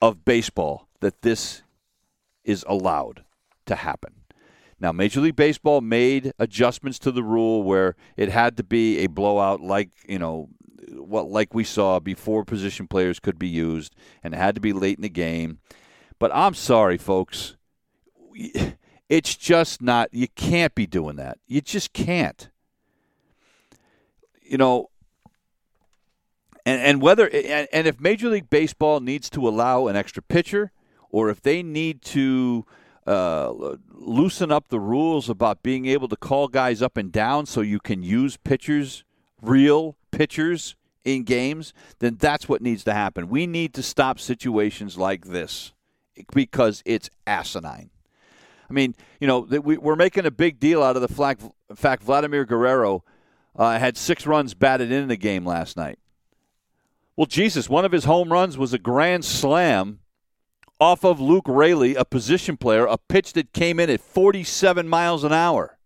[0.00, 1.62] of baseball that this
[2.44, 3.24] is allowed
[3.66, 4.14] to happen.
[4.80, 9.06] Now, Major League Baseball made adjustments to the rule where it had to be a
[9.06, 10.48] blowout, like you know,
[10.92, 14.72] what like we saw before position players could be used, and it had to be
[14.72, 15.58] late in the game.
[16.18, 17.56] But I'm sorry, folks,
[19.08, 20.08] it's just not.
[20.12, 21.38] You can't be doing that.
[21.46, 22.50] You just can't.
[24.42, 24.90] You know,
[26.66, 30.72] and and whether and, and if Major League Baseball needs to allow an extra pitcher,
[31.10, 32.64] or if they need to
[33.06, 37.60] uh, loosen up the rules about being able to call guys up and down so
[37.60, 39.04] you can use pitchers,
[39.42, 40.74] real pitchers
[41.04, 43.28] in games, then that's what needs to happen.
[43.28, 45.72] We need to stop situations like this
[46.32, 47.90] because it's asinine.
[48.68, 51.42] I mean, you know, we're making a big deal out of the
[51.76, 53.04] fact Vladimir Guerrero
[53.54, 55.98] uh, had six runs batted in the game last night.
[57.16, 60.00] Well, Jesus, one of his home runs was a grand slam
[60.80, 65.22] off of Luke Raley, a position player, a pitch that came in at 47 miles
[65.22, 65.78] an hour.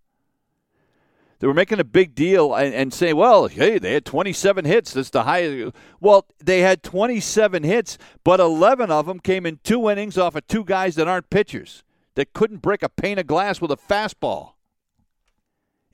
[1.41, 4.93] They were making a big deal and, and saying, well, hey, they had 27 hits.
[4.93, 5.77] That's the highest.
[6.01, 10.47] Well, they had 27 hits, but 11 of them came in two innings off of
[10.49, 14.55] two guys that aren't pitchers, that couldn't break a pane of glass with a fastball.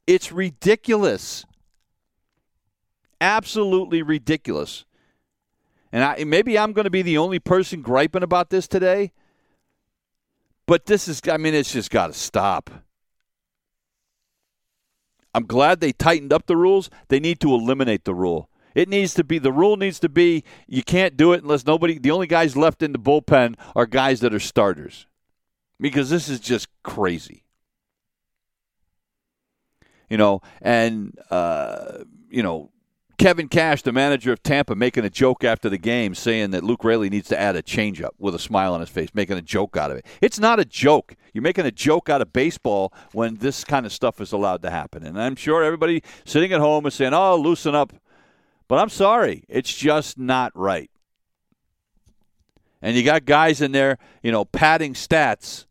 [0.06, 1.44] It's ridiculous.
[3.20, 4.84] Absolutely ridiculous
[5.94, 9.12] and I, maybe I'm going to be the only person griping about this today,
[10.66, 12.68] but this is, I mean, it's just got to stop.
[15.32, 16.90] I'm glad they tightened up the rules.
[17.06, 18.50] They need to eliminate the rule.
[18.74, 21.96] It needs to be the rule needs to be you can't do it unless nobody
[21.96, 25.06] the only guys left in the bullpen are guys that are starters.
[25.78, 27.44] Because this is just crazy.
[30.10, 31.98] You know, and uh,
[32.30, 32.72] you know,
[33.16, 36.84] Kevin Cash, the manager of Tampa, making a joke after the game, saying that Luke
[36.84, 39.76] Raley needs to add a changeup with a smile on his face, making a joke
[39.76, 40.06] out of it.
[40.20, 41.14] It's not a joke.
[41.32, 44.70] You're making a joke out of baseball when this kind of stuff is allowed to
[44.70, 45.04] happen.
[45.04, 47.92] And I'm sure everybody sitting at home is saying, oh, loosen up.
[48.66, 49.44] But I'm sorry.
[49.48, 50.90] It's just not right.
[52.82, 55.66] And you got guys in there, you know, padding stats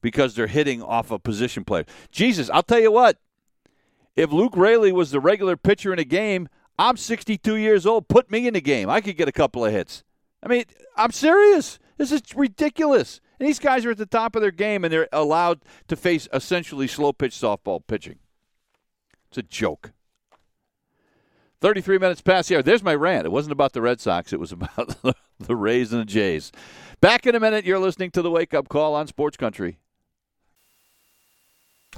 [0.00, 1.84] because they're hitting off a position player.
[2.10, 3.18] Jesus, I'll tell you what
[4.18, 8.08] if Luke Raley was the regular pitcher in a game, I'm 62 years old.
[8.08, 8.90] Put me in the game.
[8.90, 10.02] I could get a couple of hits.
[10.42, 10.64] I mean,
[10.96, 11.78] I'm serious.
[11.98, 13.20] This is ridiculous.
[13.38, 16.26] And these guys are at the top of their game, and they're allowed to face
[16.32, 18.18] essentially slow pitch softball pitching.
[19.28, 19.92] It's a joke.
[21.60, 22.62] 33 minutes past the hour.
[22.62, 23.24] There's my rant.
[23.24, 24.96] It wasn't about the Red Sox, it was about
[25.38, 26.50] the Rays and the Jays.
[27.00, 27.64] Back in a minute.
[27.64, 29.78] You're listening to the Wake Up Call on Sports Country.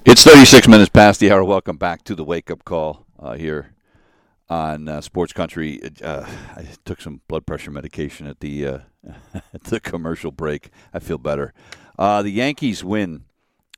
[0.06, 1.44] It's 36 minutes past the hour.
[1.44, 3.74] Welcome back to the wake up call uh, here
[4.48, 5.78] on uh, Sports Country.
[6.02, 6.24] Uh,
[6.56, 8.78] I took some blood pressure medication at the uh,
[9.34, 10.70] at the commercial break.
[10.94, 11.52] I feel better.
[11.98, 13.24] Uh, the Yankees win.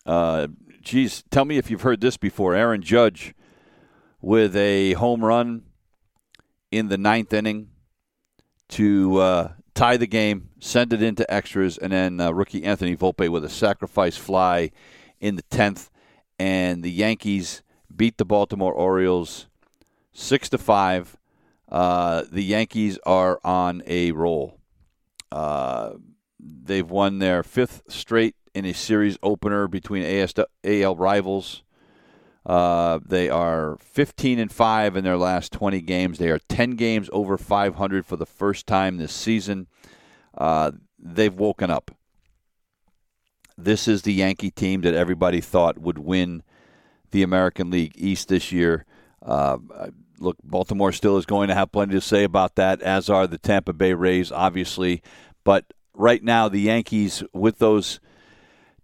[0.06, 0.46] Uh,
[0.80, 2.54] geez, tell me if you've heard this before.
[2.54, 3.34] Aaron Judge
[4.20, 5.64] with a home run
[6.70, 7.70] in the ninth inning
[8.68, 13.50] to tie the game, send it into extras, and then rookie Anthony Volpe with a
[13.50, 14.70] sacrifice fly
[15.20, 15.90] in the tenth
[16.38, 17.62] and the Yankees
[17.94, 19.46] beat the Baltimore Orioles
[20.12, 21.16] six to five.
[21.68, 24.58] Uh, the Yankees are on a roll.
[25.30, 25.92] Uh,
[26.38, 30.04] they've won their fifth straight in a series opener between
[30.64, 31.62] AL rivals.
[32.44, 36.18] Uh, they are 15 and 5 in their last 20 games.
[36.18, 39.68] They are 10 games over 500 for the first time this season.
[40.36, 41.92] Uh, they've woken up.
[43.56, 46.42] This is the Yankee team that everybody thought would win
[47.10, 48.84] the American League East this year.
[49.24, 49.58] Uh,
[50.18, 53.38] look, Baltimore still is going to have plenty to say about that, as are the
[53.38, 55.02] Tampa Bay Rays, obviously.
[55.44, 58.00] But right now, the Yankees, with those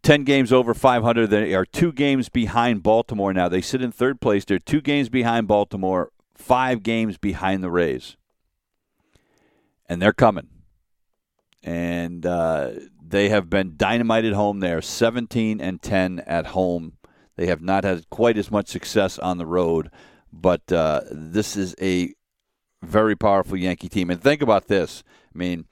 [0.02, 3.48] 10 games over 500, they are two games behind Baltimore now.
[3.48, 4.44] They sit in third place.
[4.44, 8.16] They're two games behind Baltimore, five games behind the Rays.
[9.88, 10.48] And they're coming.
[11.62, 12.70] And uh,
[13.11, 14.61] they have been dynamite at home.
[14.61, 16.94] They are 17 and 10 at home.
[17.37, 19.90] They have not had quite as much success on the road,
[20.33, 22.12] but uh, this is a
[22.83, 24.11] very powerful Yankee team.
[24.11, 25.03] And think about this.
[25.35, 25.66] I mean,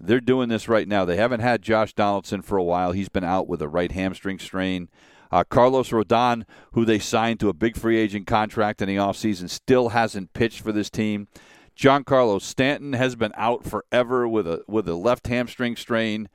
[0.00, 1.04] they're doing this right now.
[1.04, 2.92] They haven't had Josh Donaldson for a while.
[2.92, 4.88] He's been out with a right hamstring strain.
[5.30, 9.50] Uh, Carlos Rodon, who they signed to a big free agent contract in the offseason,
[9.50, 11.28] still hasn't pitched for this team.
[11.76, 16.28] Giancarlo Stanton has been out forever with a with a left hamstring strain.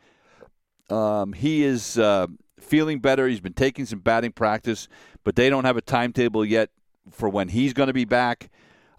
[0.89, 2.27] Um, he is uh,
[2.59, 3.27] feeling better.
[3.27, 4.87] He's been taking some batting practice,
[5.23, 6.69] but they don't have a timetable yet
[7.11, 8.49] for when he's going to be back.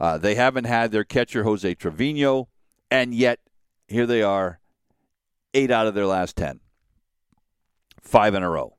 [0.00, 2.48] Uh, they haven't had their catcher Jose Trevino,
[2.90, 3.38] and yet
[3.86, 4.60] here they are,
[5.52, 6.60] eight out of their last ten,
[8.00, 8.76] five in a row.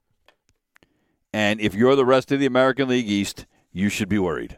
[1.33, 4.57] And if you're the rest of the American League East, you should be worried.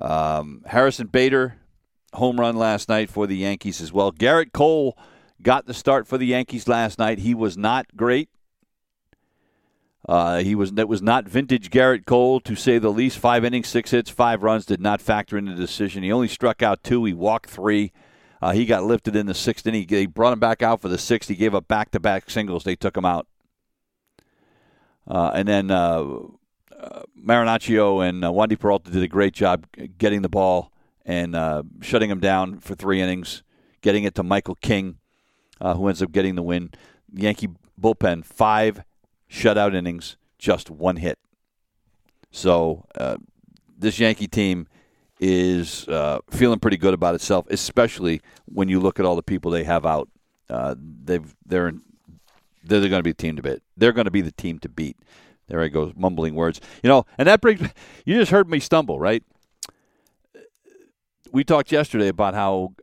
[0.00, 1.58] Um, Harrison Bader,
[2.14, 4.10] home run last night for the Yankees as well.
[4.12, 4.96] Gerrit Cole
[5.42, 7.18] got the start for the Yankees last night.
[7.18, 8.28] He was not great.
[10.08, 13.18] Uh, he was that was not vintage Gerrit Cole to say the least.
[13.18, 16.02] Five innings, six hits, five runs did not factor into the decision.
[16.02, 17.04] He only struck out two.
[17.04, 17.92] He walked three.
[18.40, 19.86] Uh, he got lifted in the sixth inning.
[19.86, 21.28] They brought him back out for the sixth.
[21.28, 22.64] He gave up back-to-back singles.
[22.64, 23.28] They took him out.
[25.06, 26.04] Uh, and then uh,
[26.76, 30.72] uh, Marinaccio and uh, Wandy Peralta did a great job getting the ball
[31.04, 33.44] and uh, shutting him down for three innings,
[33.80, 34.98] getting it to Michael King,
[35.62, 36.70] uh, who ends up getting the win.
[37.14, 37.48] Yankee
[37.80, 38.84] bullpen, five
[39.30, 41.18] shutout innings, just one hit.
[42.30, 43.16] So uh,
[43.78, 44.66] this Yankee team
[45.20, 49.50] is uh, feeling pretty good about itself, especially when you look at all the people
[49.50, 50.08] they have out.
[50.50, 51.72] Uh, they've they're
[52.64, 53.62] they're going to be the team to beat.
[53.76, 54.96] They're going to be the team to beat.
[55.46, 56.60] There I go, mumbling words.
[56.82, 57.60] You know, and that brings
[58.04, 59.22] you just heard me stumble, right?
[61.30, 62.74] We talked yesterday about how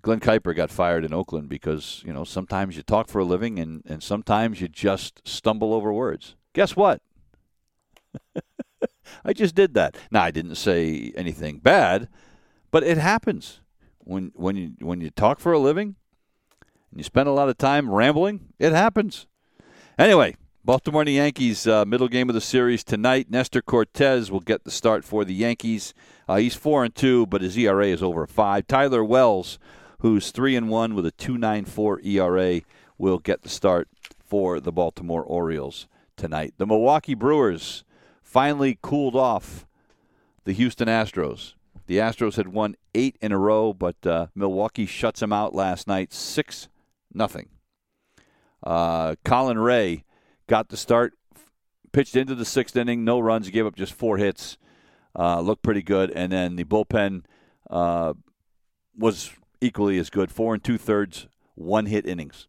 [0.00, 3.24] uh, Glen Kuiper got fired in Oakland because you know sometimes you talk for a
[3.24, 6.36] living and and sometimes you just stumble over words.
[6.52, 7.02] Guess what?
[9.24, 9.96] I just did that.
[10.10, 12.08] Now I didn't say anything bad,
[12.70, 13.60] but it happens
[13.98, 15.96] when when you when you talk for a living
[16.90, 18.52] and you spend a lot of time rambling.
[18.58, 19.26] It happens.
[19.98, 23.30] Anyway, Baltimore and the Yankees, uh, middle game of the series tonight.
[23.30, 25.94] Nestor Cortes will get the start for the Yankees.
[26.28, 28.66] Uh, he's four and two, but his ERA is over five.
[28.66, 29.58] Tyler Wells,
[30.00, 32.60] who's three and one with a two nine four ERA,
[32.98, 36.54] will get the start for the Baltimore Orioles tonight.
[36.58, 37.84] The Milwaukee Brewers
[38.22, 39.66] finally cooled off
[40.44, 41.54] the Houston Astros.
[41.86, 45.88] The Astros had won eight in a row, but uh, Milwaukee shuts them out last
[45.88, 46.68] night, six
[47.12, 47.48] nothing.
[48.62, 50.04] Uh, Colin Rea
[50.46, 51.14] got the start,
[51.92, 54.56] pitched into the sixth inning, no runs, gave up just four hits,
[55.18, 57.24] uh, looked pretty good, and then the bullpen
[57.70, 58.12] uh,
[58.96, 62.48] was equally as good, four and two thirds, one hit innings,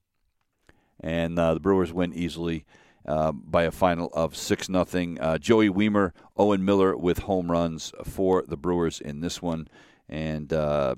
[0.99, 2.65] and uh, the Brewers win easily.
[3.03, 5.19] Uh, by a final of six nothing.
[5.19, 9.67] Uh, Joey Wiemer, Owen Miller with home runs for the Brewers in this one,
[10.07, 10.93] and uh,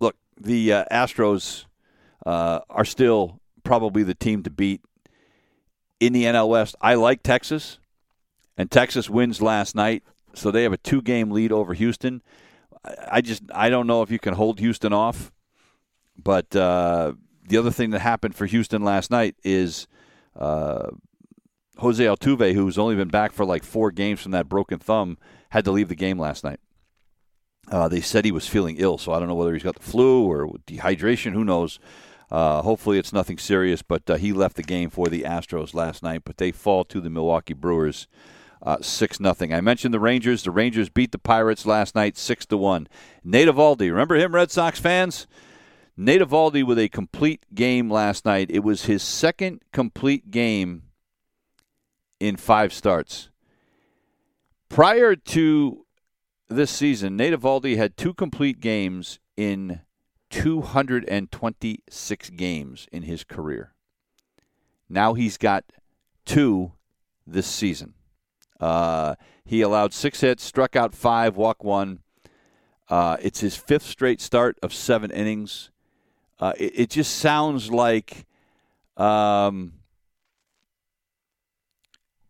[0.00, 1.66] look, the uh, Astros
[2.24, 4.80] are still probably the team to beat
[6.00, 6.74] in the NL West.
[6.80, 7.78] I like Texas,
[8.56, 12.22] and Texas wins last night, so they have a two-game lead over Houston.
[12.84, 15.32] I just I don't know if you can hold Houston off,
[16.16, 17.12] but uh,
[17.46, 19.86] the other thing that happened for Houston last night is
[20.36, 20.90] uh,
[21.78, 25.18] Jose Altuve, who's only been back for like four games from that broken thumb,
[25.50, 26.60] had to leave the game last night.
[27.70, 29.82] Uh, they said he was feeling ill, so I don't know whether he's got the
[29.82, 31.32] flu or dehydration.
[31.32, 31.78] Who knows?
[32.30, 33.82] Uh, hopefully, it's nothing serious.
[33.82, 36.22] But uh, he left the game for the Astros last night.
[36.24, 38.06] But they fall to the Milwaukee Brewers
[38.62, 39.52] uh, six nothing.
[39.52, 40.42] I mentioned the Rangers.
[40.42, 42.88] The Rangers beat the Pirates last night six to one.
[43.24, 45.26] Nate Eovaldi, remember him, Red Sox fans?
[45.96, 48.50] Nate Eovaldi with a complete game last night.
[48.50, 50.84] It was his second complete game
[52.20, 53.30] in five starts.
[54.68, 55.84] Prior to
[56.48, 59.80] this season, Nate Eovaldi had two complete games in
[60.30, 63.72] 226 games in his career.
[64.88, 65.64] Now he's got
[66.24, 66.72] two
[67.26, 67.94] this season.
[68.60, 72.00] Uh, he allowed six hits, struck out five, walk one.
[72.88, 75.70] Uh, it's his fifth straight start of seven innings.
[76.40, 78.26] Uh, it, it, just sounds like
[78.96, 79.72] um,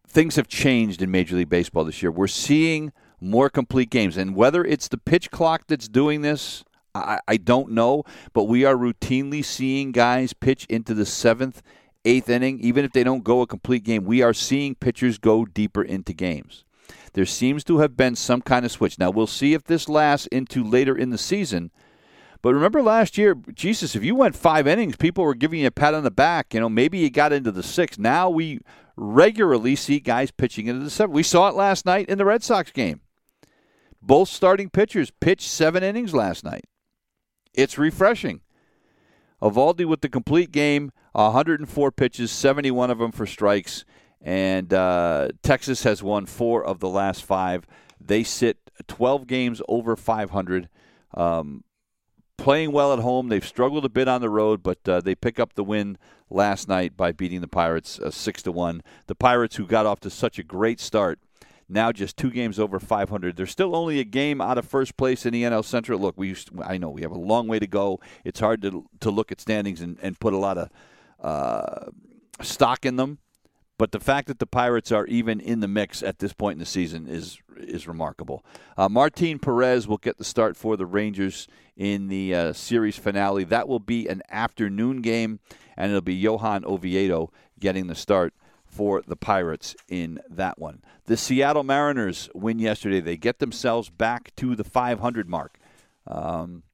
[0.07, 2.11] things have changed in Major League Baseball this year.
[2.11, 6.65] We're seeing more complete games, and whether it's the pitch clock that's doing this,
[6.95, 8.05] I, I don't know.
[8.33, 11.63] But we are routinely seeing guys pitch into the seventh,
[12.05, 14.05] eighth inning, even if they don't go a complete game.
[14.05, 16.65] We are seeing pitchers go deeper into games.
[17.13, 18.99] There seems to have been some kind of switch.
[18.99, 21.71] Now we'll see if this lasts into later in the season.
[22.41, 25.73] But remember last year, Jesus, if you went five innings, people were giving you a
[25.73, 26.55] pat on the back.
[26.55, 27.99] You know, maybe you got into the sixth.
[27.99, 28.61] Now we
[28.97, 31.15] regularly see guys pitching into the seventh.
[31.15, 33.01] We saw it last night in the Red Sox game.
[34.01, 36.65] Both starting pitchers pitched seven innings last night.
[37.55, 38.43] It's refreshing.
[39.43, 40.93] Eovaldi with the complete game,
[41.25, 43.85] 104 pitches, 71 of them for strikes,
[44.21, 47.67] and uh, Texas has won four of the last five.
[48.01, 50.69] They sit 12 games over 500.
[51.15, 51.65] Um,
[52.37, 53.29] playing well at home.
[53.29, 55.99] They've struggled a bit on the road, but uh, they pick up the win
[56.31, 58.83] last night by beating the Pirates uh, six to one.
[59.07, 61.19] The Pirates, who got off to such a great start,
[61.69, 63.37] now just two games over 500.
[63.37, 65.99] They're still only a game out of first place in the NL Central.
[65.99, 68.01] Look, we to, I know we have a long way to go.
[68.25, 70.71] It's hard to to look at standings and, and put a lot of
[71.21, 71.87] uh,
[72.43, 73.19] stock in them.
[73.79, 76.59] But the fact that the Pirates are even in the mix at this point in
[76.59, 78.45] the season is is remarkable.
[78.77, 81.47] Uh, Martin Perez will get the start for the Rangers
[81.77, 83.45] in the uh, series finale.
[83.45, 85.39] That will be an afternoon game,
[85.77, 88.35] and it'll be Johan Oviedo getting the start
[88.67, 90.83] for the Pirates in that one.
[91.07, 93.01] The Seattle Mariners win yesterday.
[93.01, 95.59] They get themselves back to the 500 mark.
[96.07, 96.65] Um,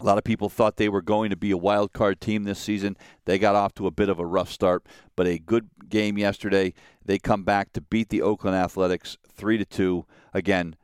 [0.00, 2.58] a lot of people thought they were going to be a wild card team this
[2.58, 2.96] season.
[3.24, 4.84] They got off to a bit of a rough start,
[5.16, 6.72] but a good game yesterday.
[7.04, 10.06] They come back to beat the Oakland Athletics three to two.
[10.32, 10.76] Again,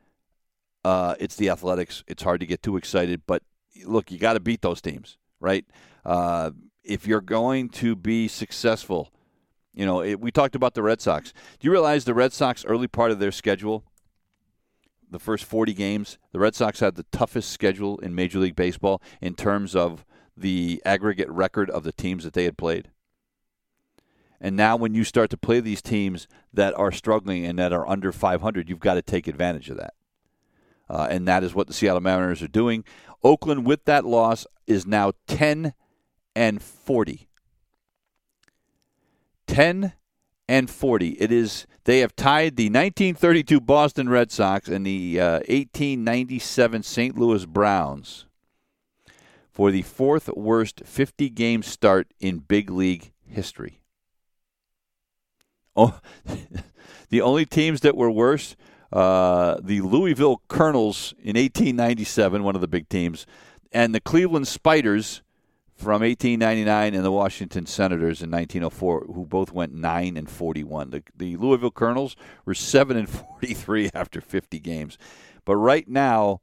[0.83, 2.03] uh, it's the Athletics.
[2.07, 3.43] It's hard to get too excited, but
[3.85, 5.65] look, you got to beat those teams, right?
[6.05, 6.51] Uh,
[6.83, 9.11] if you're going to be successful,
[9.73, 11.33] you know, it, we talked about the Red Sox.
[11.59, 13.83] Do you realize the Red Sox early part of their schedule?
[15.09, 19.01] The first 40 games, the Red Sox had the toughest schedule in Major League Baseball
[19.21, 20.05] in terms of
[20.35, 22.89] the aggregate record of the teams that they had played.
[24.39, 27.87] And now, when you start to play these teams that are struggling and that are
[27.87, 29.93] under 500, you've got to take advantage of that.
[30.89, 32.83] Uh, and that is what the Seattle Mariners are doing.
[33.23, 35.73] Oakland, with that loss, is now 10
[36.35, 37.27] and 40.
[39.47, 39.93] 10
[40.47, 41.09] and 40.
[41.19, 47.17] It is they have tied the 1932 Boston Red Sox and the uh, 1897 St.
[47.17, 48.25] Louis Browns
[49.51, 53.81] for the fourth worst 50 game start in big league history.
[55.75, 55.99] Oh,
[57.09, 58.55] the only teams that were worse
[58.91, 63.25] uh, the Louisville Colonels in 1897, one of the big teams,
[63.71, 65.21] and the Cleveland Spiders
[65.77, 70.89] from 1899 and the Washington Senators in 1904, who both went 9 and 41.
[70.89, 72.15] The, the Louisville Colonels
[72.45, 74.97] were 7 and 43 after 50 games.
[75.45, 76.41] But right now,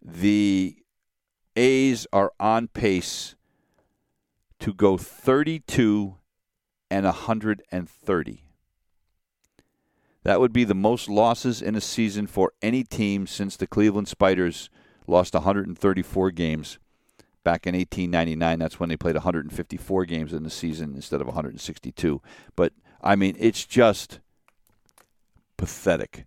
[0.00, 0.76] the
[1.56, 3.34] A's are on pace
[4.60, 6.16] to go 32
[6.92, 8.44] and 130.
[10.22, 14.06] That would be the most losses in a season for any team since the Cleveland
[14.06, 14.70] Spiders
[15.08, 16.78] lost 134 games
[17.44, 18.58] back in 1899.
[18.58, 22.20] That's when they played 154 games in the season instead of 162.
[22.56, 22.72] But
[23.02, 24.20] I mean, it's just
[25.56, 26.26] pathetic.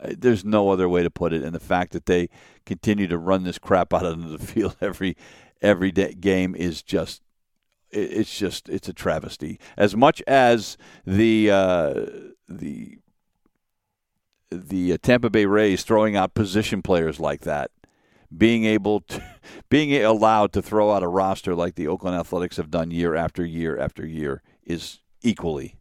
[0.00, 2.28] Uh, there's no other way to put it, and the fact that they
[2.66, 5.16] continue to run this crap out of the field every
[5.62, 7.22] every day, game is just
[7.90, 9.58] it's just it's a travesty.
[9.76, 10.76] As much as
[11.06, 12.06] the uh,
[12.48, 12.98] the
[14.50, 17.70] the Tampa Bay Rays throwing out position players like that
[18.36, 19.22] being able to
[19.68, 23.44] being allowed to throw out a roster like the Oakland Athletics have done year after
[23.44, 25.76] year after year is equally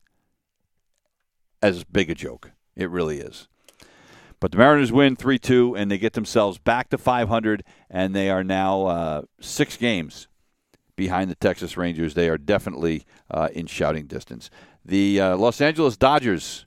[1.62, 2.52] as big a joke.
[2.76, 3.48] It really is.
[4.40, 8.30] But the Mariners win 3 2, and they get themselves back to 500, and they
[8.30, 10.28] are now uh, six games
[10.98, 12.14] behind the Texas Rangers.
[12.14, 14.50] They are definitely uh, in shouting distance.
[14.84, 16.66] The uh, Los Angeles Dodgers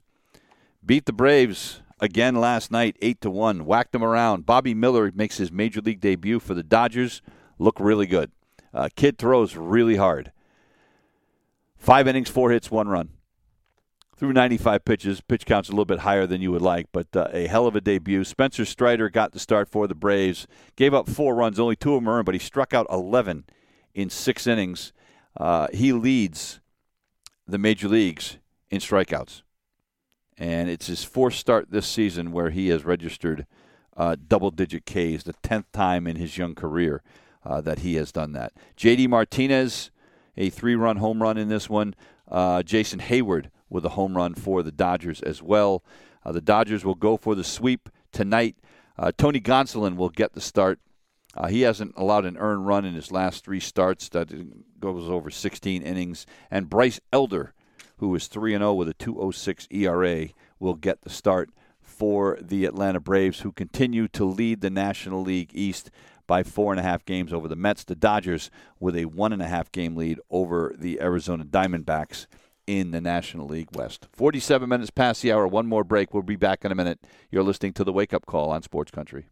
[0.83, 3.65] beat the Braves again last night, eight to one.
[3.65, 4.45] Whacked them around.
[4.45, 7.21] Bobby Miller makes his major league debut for the Dodgers.
[7.59, 8.31] Look really good.
[8.73, 10.31] Uh, kid throws really hard.
[11.77, 13.09] Five innings, four hits, one run.
[14.15, 17.27] Through 95 pitches, pitch count's a little bit higher than you would like, but uh,
[17.31, 18.23] a hell of a debut.
[18.23, 20.47] Spencer Strider got the start for the Braves.
[20.75, 23.45] Gave up four runs, only two of them earned, but he struck out 11
[23.93, 24.91] in six innings.
[25.39, 26.59] Uh, he leads
[27.47, 28.39] the major leagues
[28.71, 29.43] in strikeouts
[30.37, 33.45] and it's his fourth start this season where he has registered
[33.95, 37.01] uh, double-digit Ks, the tenth time in his young career
[37.43, 38.53] uh, that he has done that.
[38.75, 39.07] J.D.
[39.07, 39.89] Martinez,
[40.35, 41.95] a three-run home run in this one.
[42.29, 45.83] Uh, Jason Heyward with a home run for the Dodgers as well.
[46.23, 48.55] Uh, the Dodgers will go for the sweep tonight.
[48.97, 50.79] Uh, Tony Gonsolin will get the start.
[51.35, 54.09] Uh, he hasn't allowed an earned run in his last three starts.
[54.09, 54.29] That
[54.79, 56.25] goes over 16 innings.
[56.49, 57.53] And Bryce Elder
[57.97, 60.29] who is 3 0 with a 2.06 ERA,
[60.59, 61.49] will get the start
[61.81, 65.89] for the Atlanta Braves, who continue to lead the National League East
[66.27, 67.83] by four and a half games over the Mets.
[67.83, 72.27] The Dodgers with a one and a half game lead over the Arizona Diamondbacks
[72.67, 74.07] in the National League West.
[74.11, 75.47] 47 minutes past the hour.
[75.47, 76.13] One more break.
[76.13, 76.99] We'll be back in a minute.
[77.31, 79.27] You're listening to the Wake Up Call on Sports Country.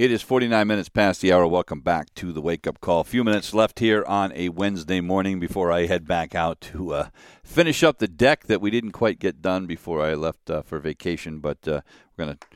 [0.00, 1.46] It is 49 minutes past the hour.
[1.46, 3.00] Welcome back to the wake up call.
[3.00, 6.94] A few minutes left here on a Wednesday morning before I head back out to
[6.94, 7.08] uh,
[7.44, 10.78] finish up the deck that we didn't quite get done before I left uh, for
[10.78, 11.40] vacation.
[11.40, 11.82] But uh,
[12.16, 12.46] we're going to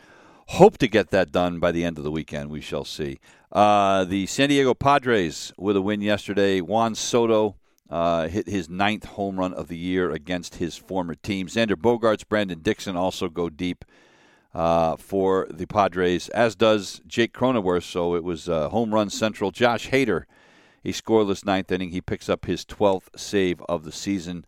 [0.54, 2.48] hope to get that done by the end of the weekend.
[2.48, 3.18] We shall see.
[3.52, 6.62] Uh, the San Diego Padres with a win yesterday.
[6.62, 7.56] Juan Soto
[7.90, 11.48] uh, hit his ninth home run of the year against his former team.
[11.48, 13.84] Xander Bogaerts, Brandon Dixon also go deep
[14.54, 17.82] uh, for the Padres, as does Jake Cronenworth.
[17.84, 19.50] So it was uh, home run central.
[19.50, 20.24] Josh Hader,
[20.84, 21.90] a scoreless ninth inning.
[21.90, 24.44] He picks up his 12th save of the season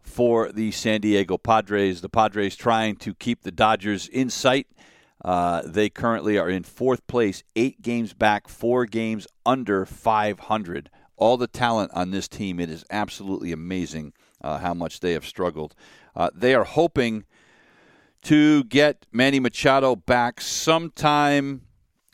[0.00, 2.00] for the San Diego Padres.
[2.00, 4.66] The Padres trying to keep the Dodgers in sight.
[5.22, 10.90] Uh, they currently are in fourth place, eight games back, four games under 500
[11.20, 12.58] all the talent on this team.
[12.58, 15.76] It is absolutely amazing uh, how much they have struggled.
[16.16, 17.24] Uh, they are hoping
[18.22, 21.62] to get Manny Machado back sometime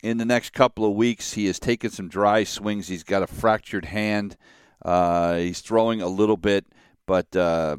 [0.03, 1.33] in the next couple of weeks.
[1.33, 2.87] He has taken some dry swings.
[2.87, 4.37] He's got a fractured hand.
[4.83, 6.65] Uh, he's throwing a little bit,
[7.05, 7.77] but uh,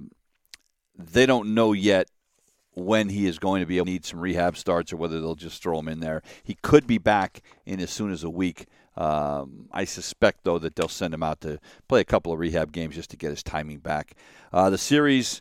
[0.96, 2.08] they don't know yet
[2.74, 5.34] when he is going to be able to need some rehab starts or whether they'll
[5.34, 6.22] just throw him in there.
[6.44, 8.66] He could be back in as soon as a week.
[8.96, 12.72] Um, I suspect, though, that they'll send him out to play a couple of rehab
[12.72, 14.14] games just to get his timing back.
[14.52, 15.40] Uh, the series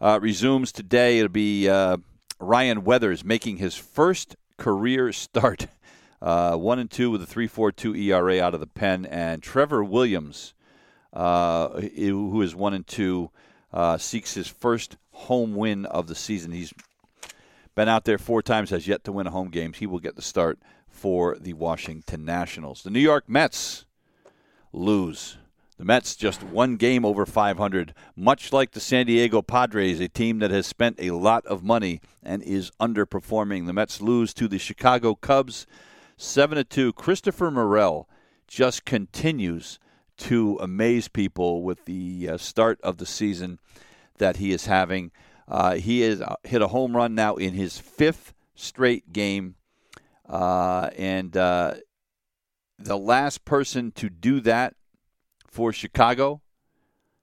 [0.00, 1.18] uh, resumes today.
[1.18, 1.98] It'll be uh,
[2.40, 5.66] Ryan Weathers making his first career start.
[6.20, 10.52] Uh, one and two with a 3.42 ERA out of the pen, and Trevor Williams,
[11.12, 13.30] uh, who is one and two,
[13.72, 16.50] uh, seeks his first home win of the season.
[16.50, 16.74] He's
[17.76, 19.72] been out there four times, has yet to win a home game.
[19.72, 20.58] He will get the start
[20.88, 22.82] for the Washington Nationals.
[22.82, 23.84] The New York Mets
[24.72, 25.36] lose.
[25.78, 30.40] The Mets just one game over 500, much like the San Diego Padres, a team
[30.40, 33.66] that has spent a lot of money and is underperforming.
[33.66, 35.66] The Mets lose to the Chicago Cubs
[36.16, 36.92] 7 2.
[36.94, 38.08] Christopher Morel
[38.48, 39.78] just continues
[40.16, 43.60] to amaze people with the uh, start of the season
[44.18, 45.12] that he is having.
[45.46, 49.54] Uh, he has uh, hit a home run now in his fifth straight game
[50.28, 51.74] uh, and uh,
[52.78, 54.74] the last person to do that
[55.48, 56.42] for Chicago,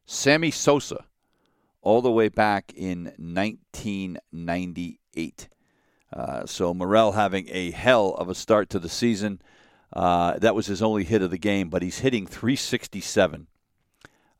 [0.05, 1.05] Sammy Sosa,
[1.81, 5.49] all the way back in 1998.
[6.11, 9.41] Uh, so Morel having a hell of a start to the season.
[9.93, 13.47] Uh, that was his only hit of the game, but he's hitting 367.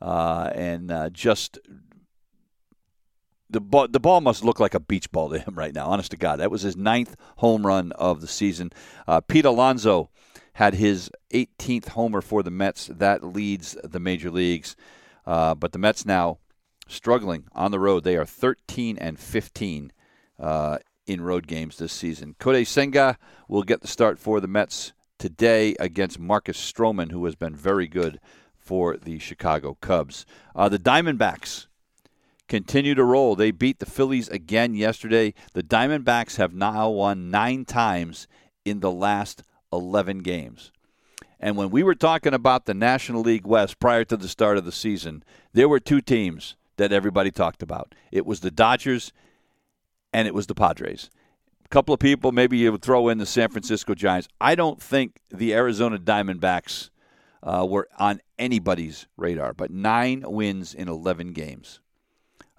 [0.02, 1.60] Uh, and uh, just
[3.50, 5.88] the ball, the ball must look like a beach ball to him right now.
[5.88, 8.72] Honest to God, that was his ninth home run of the season.
[9.08, 10.10] Uh, Pete Alonso
[10.54, 12.88] had his 18th homer for the Mets.
[12.88, 14.76] That leads the major leagues.
[15.26, 16.38] Uh, but the Mets now
[16.88, 18.04] struggling on the road.
[18.04, 19.92] They are 13 and 15
[20.40, 20.78] uh,
[21.08, 22.36] in road games this season.
[22.40, 23.18] Kodai Senga
[23.48, 27.88] will get the start for the Mets today against Marcus Stroman, who has been very
[27.88, 28.20] good
[28.56, 30.26] for the Chicago Cubs.
[30.56, 31.68] Uh, the Diamondbacks
[32.48, 33.36] continue to roll.
[33.36, 35.34] They beat the Phillies again yesterday.
[35.54, 38.28] The Diamondbacks have now won nine times
[38.64, 40.72] in the last 11 games.
[41.40, 44.66] And when we were talking about the National League West prior to the start of
[44.66, 45.24] the season,
[45.54, 47.94] there were two teams that everybody talked about.
[48.12, 49.12] It was the Dodgers
[50.14, 51.10] and it was the Padres.
[51.66, 54.28] A couple of people, maybe you would throw in the San Francisco Giants.
[54.40, 56.90] I don't think the Arizona Diamondbacks
[57.44, 61.80] uh, were on anybody's radar, but nine wins in 11 games.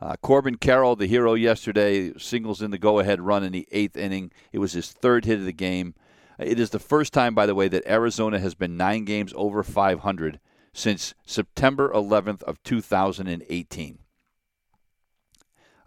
[0.01, 3.97] Uh, Corbin Carroll, the hero yesterday, singles in the go ahead run in the eighth
[3.97, 4.31] inning.
[4.53, 5.95] It was his third hit of the game.
[6.39, 9.63] It is the first time, by the way, that Arizona has been nine games over
[9.63, 10.41] 500
[10.73, 13.99] since September 11th of 2018.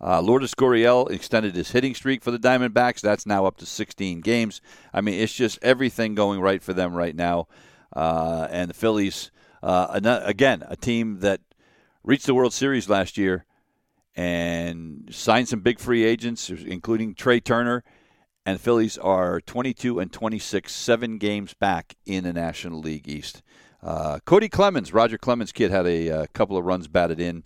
[0.01, 3.01] Uh, Lourdes Gurriel extended his hitting streak for the Diamondbacks.
[3.01, 4.61] That's now up to 16 games.
[4.93, 7.47] I mean, it's just everything going right for them right now.
[7.93, 9.29] Uh, and the Phillies,
[9.61, 11.41] uh, again, a team that
[12.03, 13.45] reached the World Series last year
[14.15, 17.83] and signed some big free agents, including Trea Turner.
[18.49, 23.43] And Phillies are 22 and 26, seven games back in the National League East.
[23.83, 27.43] Uh, Cody Clemens, Roger Clemens' kid, had a, a, uh, couple of runs batted in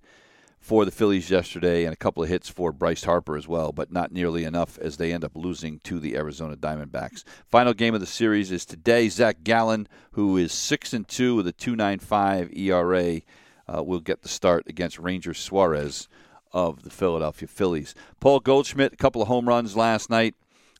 [0.61, 3.91] for the Phillies yesterday and a couple of hits for Bryce Harper as well, but
[3.91, 7.25] not nearly enough as they end up losing to the Arizona Diamondbacks.
[7.47, 9.09] Final game of the series is today.
[9.09, 13.19] Zach Gallen, who is 6 and 2 with a 2.95 ERA,
[13.67, 16.07] uh, will get the start against Ranger Suarez
[16.53, 17.93] of the Philadelphia Phillies.
[18.21, 20.35] Paul Goldschmidt, a couple of home runs last night.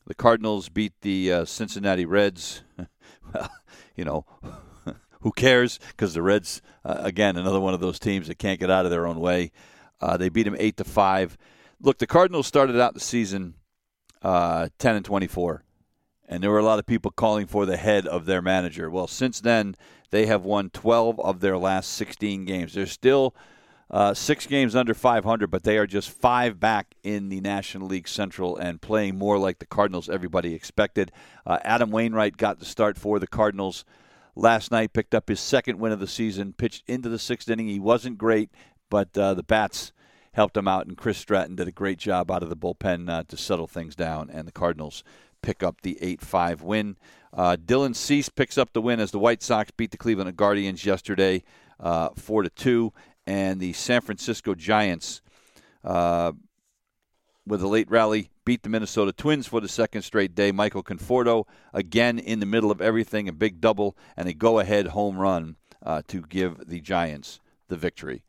[0.06, 2.62] The Cardinals beat the uh, Cincinnati Reds.
[3.34, 3.50] well,
[3.96, 4.26] you know,
[5.20, 5.78] who cares?
[5.88, 8.90] Because the Reds, uh, again, another one of those teams that can't get out of
[8.90, 9.50] their own way.
[10.00, 11.38] Uh, they beat them eight to five.
[11.80, 13.54] Look, the Cardinals started out the season
[14.20, 15.64] uh, ten and twenty-four,
[16.28, 18.90] and there were a lot of people calling for the head of their manager.
[18.90, 19.74] Well, since then,
[20.10, 22.74] they have won twelve of their last sixteen games.
[22.74, 23.34] They're still
[23.94, 28.08] uh, six games under 500, but they are just five back in the National League
[28.08, 31.12] Central and playing more like the Cardinals everybody expected.
[31.46, 33.84] Uh, Adam Wainwright got the start for the Cardinals
[34.34, 37.68] last night, picked up his second win of the season, pitched into the sixth inning.
[37.68, 38.50] He wasn't great,
[38.90, 39.92] but uh, the bats
[40.32, 43.22] helped him out, and Chris Stratton did a great job out of the bullpen uh,
[43.28, 45.04] to settle things down, and the Cardinals
[45.40, 46.96] pick up the 8 5 win.
[47.32, 50.84] Uh, Dylan Cease picks up the win as the White Sox beat the Cleveland Guardians
[50.84, 51.44] yesterday,
[51.78, 52.92] uh, 4 to 2,
[53.26, 55.20] and the San Francisco Giants.
[55.82, 56.32] Uh,
[57.46, 60.50] with a late rally, beat the Minnesota Twins for the second straight day.
[60.50, 65.18] Michael Conforto again in the middle of everything, a big double and a go-ahead home
[65.18, 68.24] run uh, to give the Giants the victory.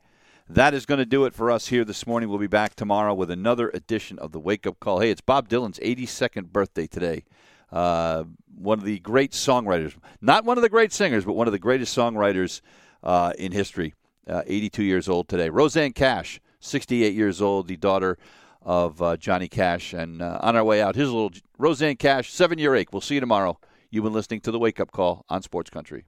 [0.48, 2.28] That is going to do it for us here this morning.
[2.28, 5.00] We'll be back tomorrow with another edition of the Wake Up Call.
[5.00, 7.24] Hey, it's Bob Dylan's 82nd birthday today.
[7.72, 8.24] Uh,
[8.54, 11.58] one of the great songwriters, not one of the great singers, but one of the
[11.58, 12.60] greatest songwriters
[13.02, 13.94] uh, in history.
[14.28, 15.48] Uh, 82 years old today.
[15.48, 18.18] Rosanne Cash, 68 years old, the daughter
[18.60, 19.92] of uh, Johnny Cash.
[19.92, 22.92] And uh, on our way out, here's a little Rosanne Cash, seven year ache.
[22.92, 23.58] We'll see you tomorrow.
[23.90, 26.06] You've been listening to the Wake Up Call on Sports Country.